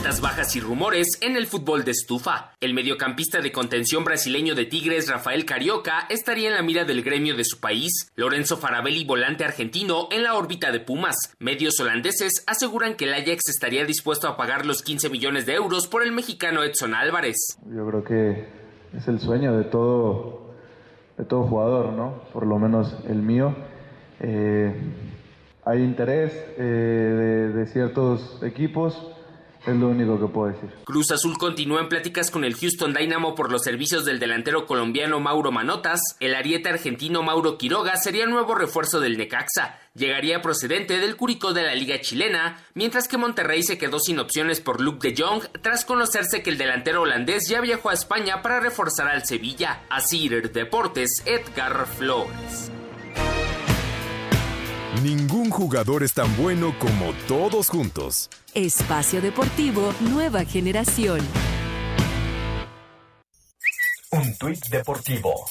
[0.05, 2.53] Bajas y rumores en el fútbol de estufa.
[2.61, 7.35] El mediocampista de contención brasileño de Tigres, Rafael Carioca, estaría en la mira del gremio
[7.35, 8.13] de su país.
[8.15, 11.17] Lorenzo Farabelli, volante argentino, en la órbita de Pumas.
[11.39, 15.87] Medios holandeses aseguran que el Ajax estaría dispuesto a pagar los 15 millones de euros
[15.87, 17.59] por el mexicano Edson Álvarez.
[17.75, 18.45] Yo creo que
[18.95, 20.51] es el sueño de todo,
[21.17, 22.25] de todo jugador, ¿no?
[22.31, 23.57] Por lo menos el mío.
[24.21, 24.71] Eh,
[25.65, 29.14] hay interés eh, de ciertos equipos,
[29.67, 30.71] es lo único que puedo decir.
[30.85, 35.21] Cruz Azul continúa en pláticas con el Houston Dynamo por los servicios del delantero colombiano
[35.21, 36.01] Mauro Manotas.
[36.21, 39.79] El ariete argentino Mauro Quiroga sería el nuevo refuerzo del Necaxa.
[39.95, 44.61] Llegaría procedente del Curicó de la Liga Chilena, mientras que Monterrey se quedó sin opciones
[44.61, 48.61] por Luke de Jong tras conocerse que el delantero holandés ya viajó a España para
[48.61, 49.83] reforzar al Sevilla.
[49.89, 52.71] Asir Deportes, Edgar Flores.
[55.03, 58.31] Ningún jugador es tan bueno como todos juntos.
[58.55, 61.21] Espacio Deportivo Nueva Generación.
[64.13, 65.47] Un tuit deportivo.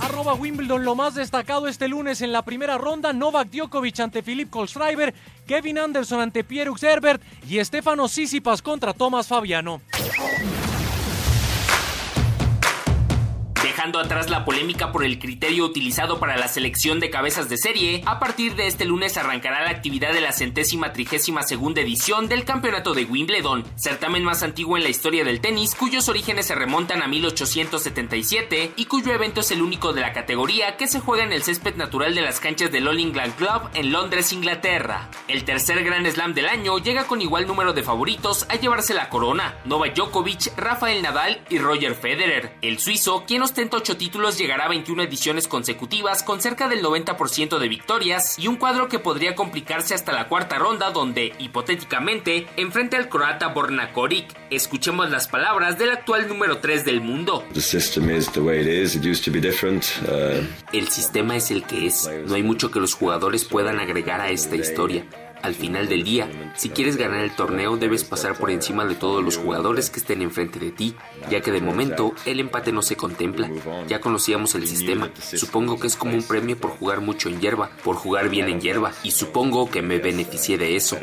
[0.00, 4.48] Arroba Wimbledon, lo más destacado este lunes en la primera ronda, Novak Djokovic ante Philip
[4.48, 5.14] Kohlschreiber,
[5.46, 9.82] Kevin Anderson ante Pierre Herbert y Stefano Tsitsipas contra Tomás Fabiano.
[13.86, 18.02] Dejando atrás la polémica por el criterio utilizado para la selección de cabezas de serie,
[18.04, 22.44] a partir de este lunes arrancará la actividad de la centésima trigésima segunda edición del
[22.44, 27.00] Campeonato de Wimbledon, certamen más antiguo en la historia del tenis, cuyos orígenes se remontan
[27.00, 31.32] a 1877 y cuyo evento es el único de la categoría que se juega en
[31.32, 35.10] el césped natural de las canchas del All England Club en Londres, Inglaterra.
[35.28, 39.10] El tercer Gran Slam del año llega con igual número de favoritos a llevarse la
[39.10, 42.56] corona, Novak Djokovic, Rafael Nadal y Roger Federer.
[42.62, 47.58] El suizo, quien ostenta 8 títulos, llegará a 21 ediciones consecutivas con cerca del 90%
[47.58, 52.96] de victorias y un cuadro que podría complicarse hasta la cuarta ronda donde, hipotéticamente, enfrente
[52.96, 54.34] al croata Borna Koric.
[54.50, 57.44] Escuchemos las palabras del actual número 3 del mundo.
[60.72, 62.10] El sistema es el que es.
[62.26, 65.04] No hay mucho que los jugadores puedan agregar a esta historia.
[65.46, 69.22] Al final del día, si quieres ganar el torneo debes pasar por encima de todos
[69.22, 70.96] los jugadores que estén enfrente de ti,
[71.30, 73.48] ya que de momento el empate no se contempla.
[73.86, 75.08] Ya conocíamos el sistema.
[75.22, 78.60] Supongo que es como un premio por jugar mucho en hierba, por jugar bien en
[78.60, 80.98] hierba, y supongo que me beneficié de eso.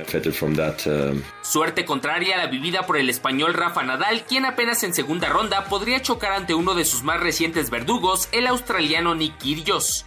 [1.41, 6.02] Suerte contraria la vivida por el español Rafa Nadal, quien apenas en segunda ronda podría
[6.02, 10.06] chocar ante uno de sus más recientes verdugos, el australiano Nick Kyrgios.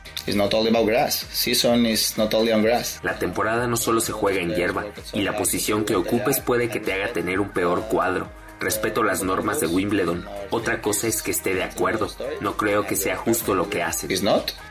[3.02, 6.80] La temporada no solo se juega en hierba, y la posición que ocupes puede que
[6.80, 8.28] te haga tener un peor cuadro.
[8.58, 10.26] Respeto las normas de Wimbledon.
[10.50, 12.08] Otra cosa es que esté de acuerdo.
[12.40, 14.06] No creo que sea justo lo que hace.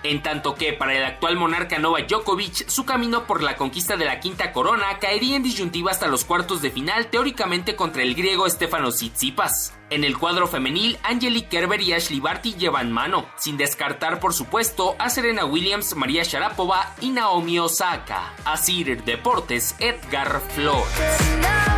[0.04, 4.06] En tanto que para el actual monarca Novak Djokovic, su camino por la conquista de
[4.06, 8.50] la quinta corona caería en disyuntiva hasta los cuartos de final, teóricamente contra el griego
[8.50, 9.74] Stefano Tsitsipas.
[9.90, 14.96] En el cuadro femenil, Angelique Kerber y Ashley Barty llevan mano, sin descartar por supuesto
[14.98, 18.34] a Serena Williams, María Sharapova y Naomi Osaka.
[18.46, 21.75] Asir Deportes, Edgar Flores.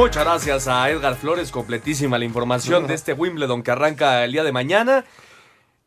[0.00, 4.42] Muchas gracias a Edgar Flores, completísima la información de este Wimbledon que arranca el día
[4.42, 5.04] de mañana.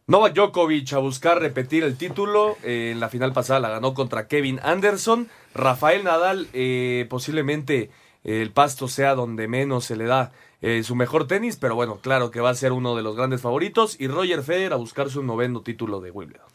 [0.05, 2.55] Novak Djokovic a buscar repetir el título.
[2.61, 5.29] Eh, en la final pasada la ganó contra Kevin Anderson.
[5.55, 7.89] Rafael Nadal, eh, posiblemente
[8.23, 12.29] el pasto sea donde menos se le da eh, su mejor tenis, pero bueno, claro
[12.29, 13.99] que va a ser uno de los grandes favoritos.
[13.99, 16.47] Y Roger Federer a buscar su noveno título de Wimbledon.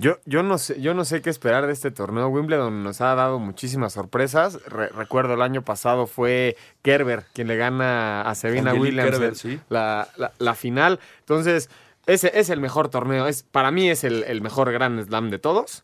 [0.00, 2.28] Yo, yo, no sé, yo no sé qué esperar de este torneo.
[2.28, 4.60] Wimbledon nos ha dado muchísimas sorpresas.
[4.64, 11.00] recuerdo el año pasado fue Kerber quien le gana a Serena Williams la, la, final.
[11.18, 11.68] Entonces,
[12.06, 13.26] ese es el mejor torneo.
[13.26, 15.82] Es, para mí es el, el mejor Grand Slam de todos.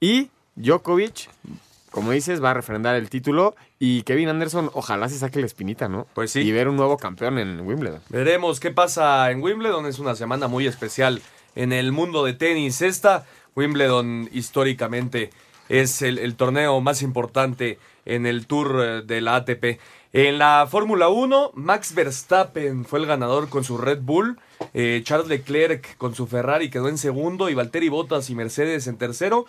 [0.00, 1.30] Y Djokovic,
[1.90, 3.56] como dices, va a refrendar el título.
[3.78, 6.06] Y Kevin Anderson, ojalá se saque la espinita, ¿no?
[6.12, 6.40] Pues sí.
[6.40, 8.02] Y ver un nuevo campeón en Wimbledon.
[8.10, 9.86] Veremos qué pasa en Wimbledon.
[9.86, 11.22] Es una semana muy especial
[11.54, 12.82] en el mundo de tenis.
[12.82, 13.24] Esta
[13.56, 15.30] Wimbledon históricamente
[15.68, 19.80] es el, torneo más importante en el Tour eh, de la ATP.
[20.12, 24.38] En la Fórmula 1, Max Verstappen fue el ganador con su Red Bull,
[24.72, 28.96] eh, Charles Leclerc con su Ferrari quedó en segundo y Valtteri Bottas y Mercedes en
[28.96, 29.46] tercero.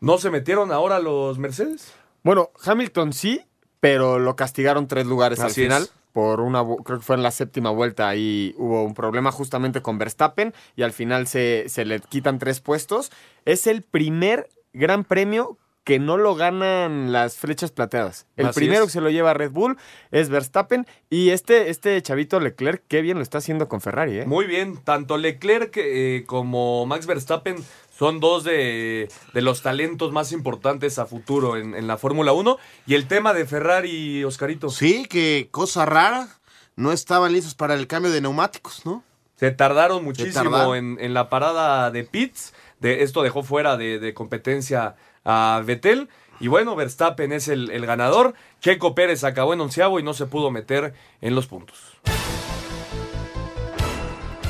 [0.00, 1.94] ¿No se metieron ahora los Mercedes?
[2.22, 3.40] Bueno, Hamilton sí,
[3.80, 7.70] pero lo castigaron tres lugares al final por una, creo que fue en la séptima
[7.70, 12.38] vuelta, ahí hubo un problema justamente con Verstappen y al final se, se le quitan
[12.38, 13.10] tres puestos.
[13.44, 18.26] Es el primer gran premio que no lo ganan las flechas plateadas.
[18.36, 19.76] El primero que se lo lleva Red Bull
[20.12, 24.20] es Verstappen y este, este chavito Leclerc, qué bien lo está haciendo con Ferrari.
[24.20, 24.24] ¿eh?
[24.24, 27.56] Muy bien, tanto Leclerc eh, como Max Verstappen
[27.96, 32.58] son dos de, los talentos más importantes a futuro en, la Fórmula 1.
[32.86, 34.68] Y el tema de Ferrari, Oscarito.
[34.70, 36.28] Sí, que cosa rara,
[36.76, 39.04] no estaban listos para el cambio de neumáticos, ¿no?
[39.36, 42.52] Se tardaron muchísimo En, la parada de pits.
[42.80, 46.08] De, esto dejó fuera de, competencia a Vettel.
[46.40, 48.34] Y bueno, Verstappen es el, el ganador.
[48.60, 51.78] Checo Pérez acabó en onceavo y no se pudo meter en los puntos.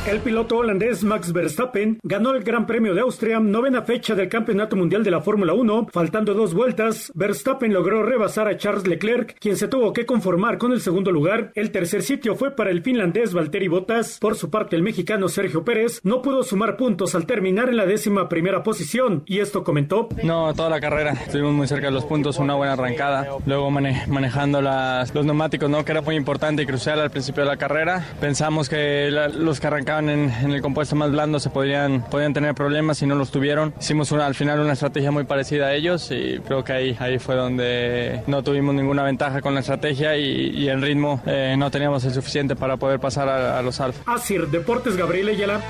[0.07, 4.77] El piloto holandés Max Verstappen ganó el Gran Premio de Austria, novena fecha del Campeonato
[4.77, 5.89] Mundial de la Fórmula 1.
[5.91, 10.73] Faltando dos vueltas, Verstappen logró rebasar a Charles Leclerc, quien se tuvo que conformar con
[10.73, 11.53] el segundo lugar.
[11.55, 14.19] El tercer sitio fue para el finlandés Valtteri Bottas.
[14.21, 17.87] Por su parte, el mexicano Sergio Pérez no pudo sumar puntos al terminar en la
[17.87, 20.11] décima primera posición, y esto comentó.
[20.23, 21.13] No, toda la carrera.
[21.13, 23.27] Estuvimos muy cerca de los puntos, una buena arrancada.
[23.47, 25.83] Luego manejando los neumáticos, ¿no?
[25.83, 28.05] que era muy importante y crucial al principio de la carrera.
[28.21, 32.55] Pensamos que los que arrancaban en, en el compuesto más blando se podrían, podrían tener
[32.55, 33.75] problemas si no los tuvieron.
[33.81, 37.19] Hicimos una- al final una estrategia muy parecida a ellos y creo que ahí, ahí
[37.19, 42.05] fue donde no tuvimos ninguna ventaja con la estrategia y, y ritmo eh, no teníamos
[42.05, 44.03] el suficiente para poder pasar a, a los alfa.
[44.13, 45.61] Asir Deportes Gabriel Ayala.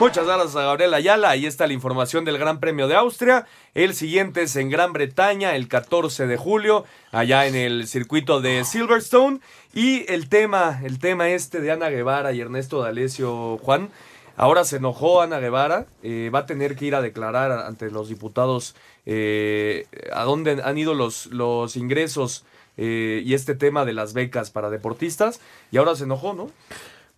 [0.00, 1.28] Muchas gracias a Gabriel Ayala.
[1.28, 3.46] Ahí está la información del Gran Premio de Austria.
[3.74, 8.64] El siguiente es en Gran Bretaña, el 14 de julio, allá en el circuito de
[8.64, 9.40] Silverstone.
[9.74, 13.90] Y el tema, el tema este de Ana Guevara y Ernesto D'Alessio Juan.
[14.38, 18.08] Ahora se enojó Ana Guevara, eh, va a tener que ir a declarar ante los
[18.08, 18.74] diputados
[19.04, 19.84] eh,
[20.14, 22.46] a dónde han ido los, los ingresos
[22.78, 25.42] eh, y este tema de las becas para deportistas.
[25.70, 26.50] Y ahora se enojó, ¿no?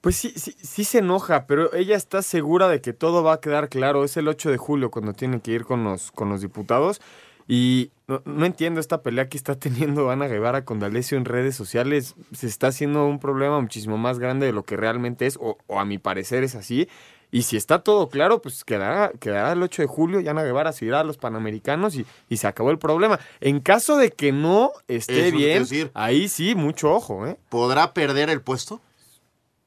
[0.02, 3.40] Pues sí, sí, sí se enoja, pero ella está segura de que todo va a
[3.40, 4.02] quedar claro.
[4.04, 7.00] Es el 8 de julio cuando tiene que ir con los, con los diputados.
[7.46, 11.54] Y no, no entiendo esta pelea que está teniendo Ana Guevara con D'Alessio en redes
[11.54, 12.16] sociales.
[12.32, 15.78] Se está haciendo un problema muchísimo más grande de lo que realmente es, o, o
[15.78, 16.88] a mi parecer es así.
[17.30, 20.72] Y si está todo claro, pues quedará, quedará el 8 de julio y Ana Guevara
[20.72, 23.20] se irá a los Panamericanos y, y se acabó el problema.
[23.40, 25.90] En caso de que no esté Eso bien, decir.
[25.94, 27.38] ahí sí, mucho ojo, ¿eh?
[27.48, 28.82] ¿Podrá perder el puesto?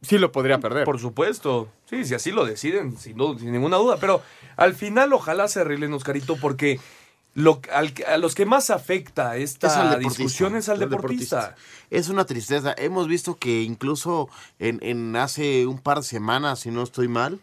[0.08, 0.86] Sí lo podría perder.
[0.86, 1.70] Por supuesto.
[1.90, 3.98] Sí, si así lo deciden, sin, du- sin ninguna duda.
[4.00, 4.22] Pero
[4.58, 6.80] al final ojalá se arreglen, Oscarito, porque
[7.34, 11.56] lo, al- a los que más afecta esta Es discusión es al deportista.
[11.90, 12.74] Es una tristeza.
[12.78, 14.30] Hemos visto que incluso
[14.60, 17.40] en, en hace un par de semanas, si no estoy mal,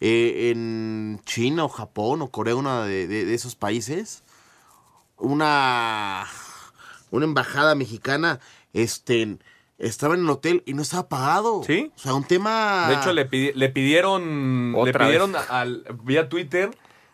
[0.00, 4.22] eh, en China o Japón o Corea, uno de, de- de esos países,
[5.16, 6.26] una,
[7.10, 8.40] una embajada mexicana
[8.72, 9.38] este,
[9.78, 11.62] estaba en el hotel y no estaba pagado.
[11.66, 11.90] ¿Sí?
[11.96, 12.86] O sea, un tema...
[12.88, 16.70] De hecho, le, pidi- le pidieron, le pidieron al, vía Twitter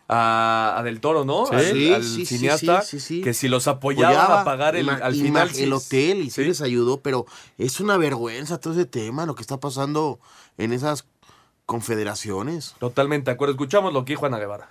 [0.07, 1.45] a, a Del Toro, ¿no?
[1.47, 1.55] Sí.
[1.55, 3.21] Al, Sí, al sí, cineasta, sí, sí, sí.
[3.21, 5.49] que si los apoyaba, a pagar el, al final.
[5.57, 7.25] el hotel y sí les ayudó, pero
[7.57, 10.19] es una vergüenza todo ese tema, lo que está pasando
[10.57, 11.05] en esas
[11.65, 12.75] confederaciones.
[12.79, 13.53] Totalmente de acuerdo.
[13.53, 14.69] Escuchamos lo que dijo Ana Guevara.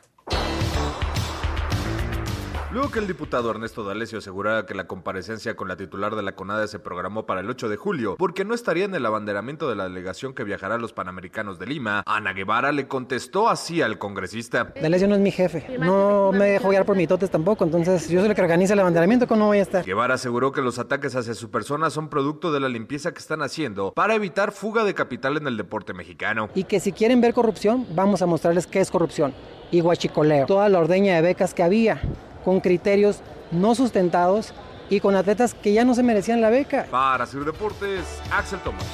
[2.72, 6.36] Luego que el diputado Ernesto D'Alessio asegurara que la comparecencia con la titular de la
[6.36, 9.74] CONADE se programó para el 8 de julio porque no estaría en el abanderamiento de
[9.74, 13.98] la delegación que viajará a los Panamericanos de Lima, Ana Guevara le contestó así al
[13.98, 14.72] congresista.
[14.80, 15.66] D'Alessio no es mi jefe.
[15.80, 17.64] No me dejo guiar por mitotes tampoco.
[17.64, 19.26] Entonces, yo soy el que organiza el abanderamiento.
[19.26, 19.84] ¿Cómo no voy a estar?
[19.84, 23.42] Guevara aseguró que los ataques hacia su persona son producto de la limpieza que están
[23.42, 26.48] haciendo para evitar fuga de capital en el deporte mexicano.
[26.54, 29.34] Y que si quieren ver corrupción, vamos a mostrarles qué es corrupción.
[29.72, 30.46] Y guachicoleo.
[30.46, 32.00] Toda la ordeña de becas que había,
[32.44, 33.20] con criterios
[33.50, 34.52] no sustentados
[34.88, 36.86] y con atletas que ya no se merecían la beca.
[36.90, 38.84] Para Sir Deportes, Axel Tomás.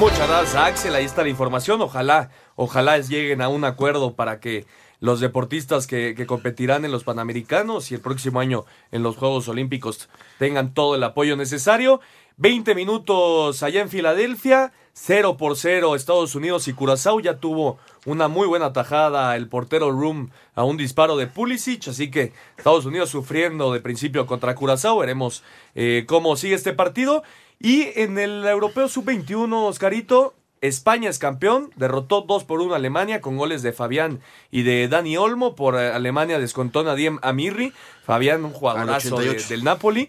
[0.00, 0.94] Muchas gracias, Axel.
[0.94, 1.80] Ahí está la información.
[1.80, 4.64] Ojalá, ojalá lleguen a un acuerdo para que
[5.00, 9.48] los deportistas que, que competirán en los Panamericanos y el próximo año en los Juegos
[9.48, 10.08] Olímpicos
[10.38, 12.00] tengan todo el apoyo necesario.
[12.36, 18.26] 20 minutos allá en Filadelfia, 0 por 0 Estados Unidos y Curazao ya tuvo una
[18.28, 23.10] muy buena tajada el portero Room a un disparo de Pulisic, así que Estados Unidos
[23.10, 25.42] sufriendo de principio contra Curazao, veremos
[25.74, 27.22] eh, cómo sigue este partido.
[27.60, 33.20] Y en el Europeo Sub-21, Oscarito, España es campeón, derrotó 2 por 1 a Alemania
[33.20, 34.20] con goles de Fabián
[34.50, 35.54] y de Dani Olmo.
[35.54, 37.72] Por eh, Alemania descontó Nadiem Amirri.
[38.04, 39.48] Fabián, un jugadorazo de- 88.
[39.48, 40.08] del Napoli.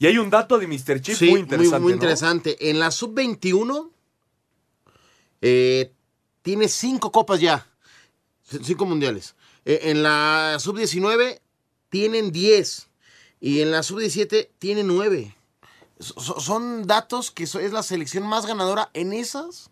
[0.00, 1.00] Y hay un dato de Mr.
[1.00, 1.78] Chip Sí, muy interesante.
[1.80, 1.96] muy ¿no?
[1.96, 2.70] interesante.
[2.70, 3.90] En la sub-21
[5.46, 5.92] eh,
[6.42, 7.66] tiene cinco copas ya,
[8.62, 9.34] cinco mundiales.
[9.66, 11.40] Eh, en la sub-19
[11.90, 12.88] tienen 10
[13.40, 15.36] y en la sub-17 tienen 9.
[16.00, 19.70] So- son datos que so- es la selección más ganadora en esas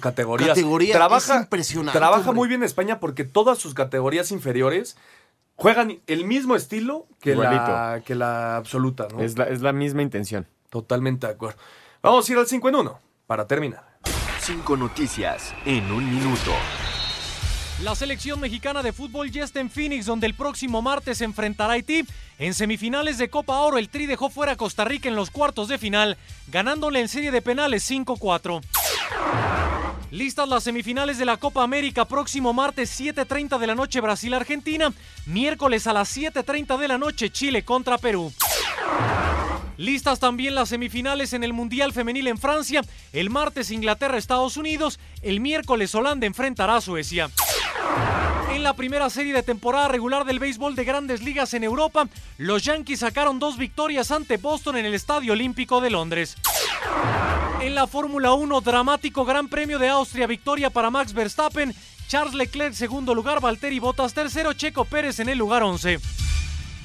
[0.00, 0.48] categorías.
[0.50, 2.34] Categoría, trabaja, es impresionante, Trabaja hombre.
[2.36, 4.96] muy bien España porque todas sus categorías inferiores
[5.56, 8.04] juegan el mismo estilo que, la, Igualito.
[8.06, 9.20] que la absoluta, ¿no?
[9.22, 10.46] Es la, es la misma intención.
[10.70, 11.58] Totalmente de acuerdo.
[12.02, 13.89] Vamos a ir al 5 en 1 para terminar.
[14.42, 16.52] Cinco noticias en un minuto.
[17.82, 21.74] La selección mexicana de fútbol ya está en Phoenix, donde el próximo martes se enfrentará
[21.74, 22.06] a Haití.
[22.38, 25.68] En semifinales de Copa Oro, el Tri dejó fuera a Costa Rica en los cuartos
[25.68, 26.16] de final,
[26.48, 28.62] ganándole en serie de penales 5-4.
[30.10, 34.92] Listas las semifinales de la Copa América, próximo martes 7.30 de la noche Brasil-Argentina,
[35.26, 38.32] miércoles a las 7.30 de la noche Chile contra Perú.
[39.76, 42.82] Listas también las semifinales en el Mundial Femenil en Francia.
[43.14, 45.00] El martes Inglaterra-Estados Unidos.
[45.22, 47.30] El miércoles Holanda enfrentará a Suecia.
[48.52, 52.62] En la primera serie de temporada regular del béisbol de grandes ligas en Europa, los
[52.62, 56.36] Yankees sacaron dos victorias ante Boston en el Estadio Olímpico de Londres.
[57.60, 61.74] En la Fórmula 1, dramático Gran Premio de Austria, victoria para Max Verstappen,
[62.08, 66.00] Charles Leclerc segundo lugar, Valtteri Bottas tercero, Checo Pérez en el lugar 11.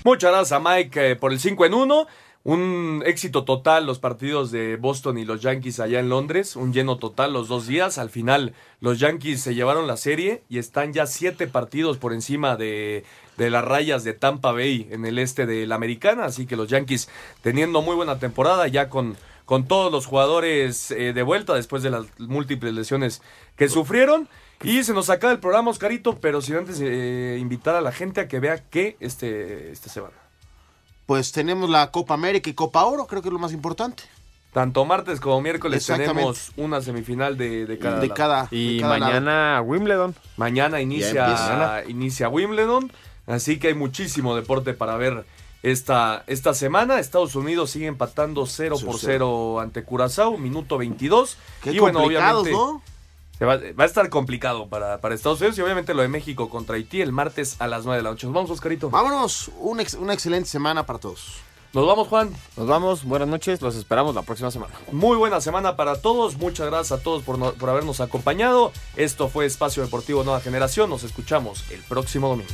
[0.03, 2.07] Muchas gracias a Mike eh, por el 5 en 1.
[2.45, 6.99] Un éxito total los partidos de Boston y los Yankees allá en Londres, un lleno
[6.99, 7.97] total los dos días.
[7.97, 12.55] Al final los Yankees se llevaron la serie y están ya siete partidos por encima
[12.55, 13.03] de,
[13.37, 16.25] de las rayas de Tampa Bay en el este de la Americana.
[16.25, 17.09] Así que los Yankees
[17.41, 21.89] teniendo muy buena temporada ya con, con todos los jugadores eh, de vuelta después de
[21.89, 23.23] las múltiples lesiones
[23.55, 24.29] que sufrieron.
[24.61, 28.21] Y se nos acaba el programa, Oscarito, pero sin antes eh, invitar a la gente
[28.21, 30.24] a que vea que este, esta semana
[31.05, 34.03] pues tenemos la Copa América y Copa Oro, creo que es lo más importante.
[34.55, 37.99] Tanto martes como miércoles tenemos una semifinal de, de cada.
[37.99, 40.15] De cada y mañana Wimbledon.
[40.37, 42.89] Mañana inicia, inicia Wimbledon.
[43.27, 45.25] Así que hay muchísimo deporte para ver
[45.61, 46.99] esta, esta semana.
[46.99, 51.37] Estados Unidos sigue empatando 0 por 0 ante Curazao, minuto 22.
[51.61, 52.51] Qué y bueno, obviamente.
[52.51, 52.81] ¿no?
[53.43, 57.01] Va, a estar complicado para, para, Estados Unidos y obviamente lo de México contra Haití
[57.01, 58.27] el martes a las 9 de la noche.
[58.27, 58.89] Nos vamos, Oscarito.
[58.89, 59.51] Vámonos.
[59.59, 61.41] una excelente semana para todos.
[61.75, 62.33] Nos vamos, Juan.
[62.55, 63.03] Nos vamos.
[63.03, 63.61] Buenas noches.
[63.61, 64.73] Los esperamos la próxima semana.
[64.93, 66.37] Muy buena semana para todos.
[66.37, 68.71] Muchas gracias a todos por, por habernos acompañado.
[68.95, 70.89] Esto fue Espacio Deportivo Nueva Generación.
[70.89, 72.53] Nos escuchamos el próximo domingo.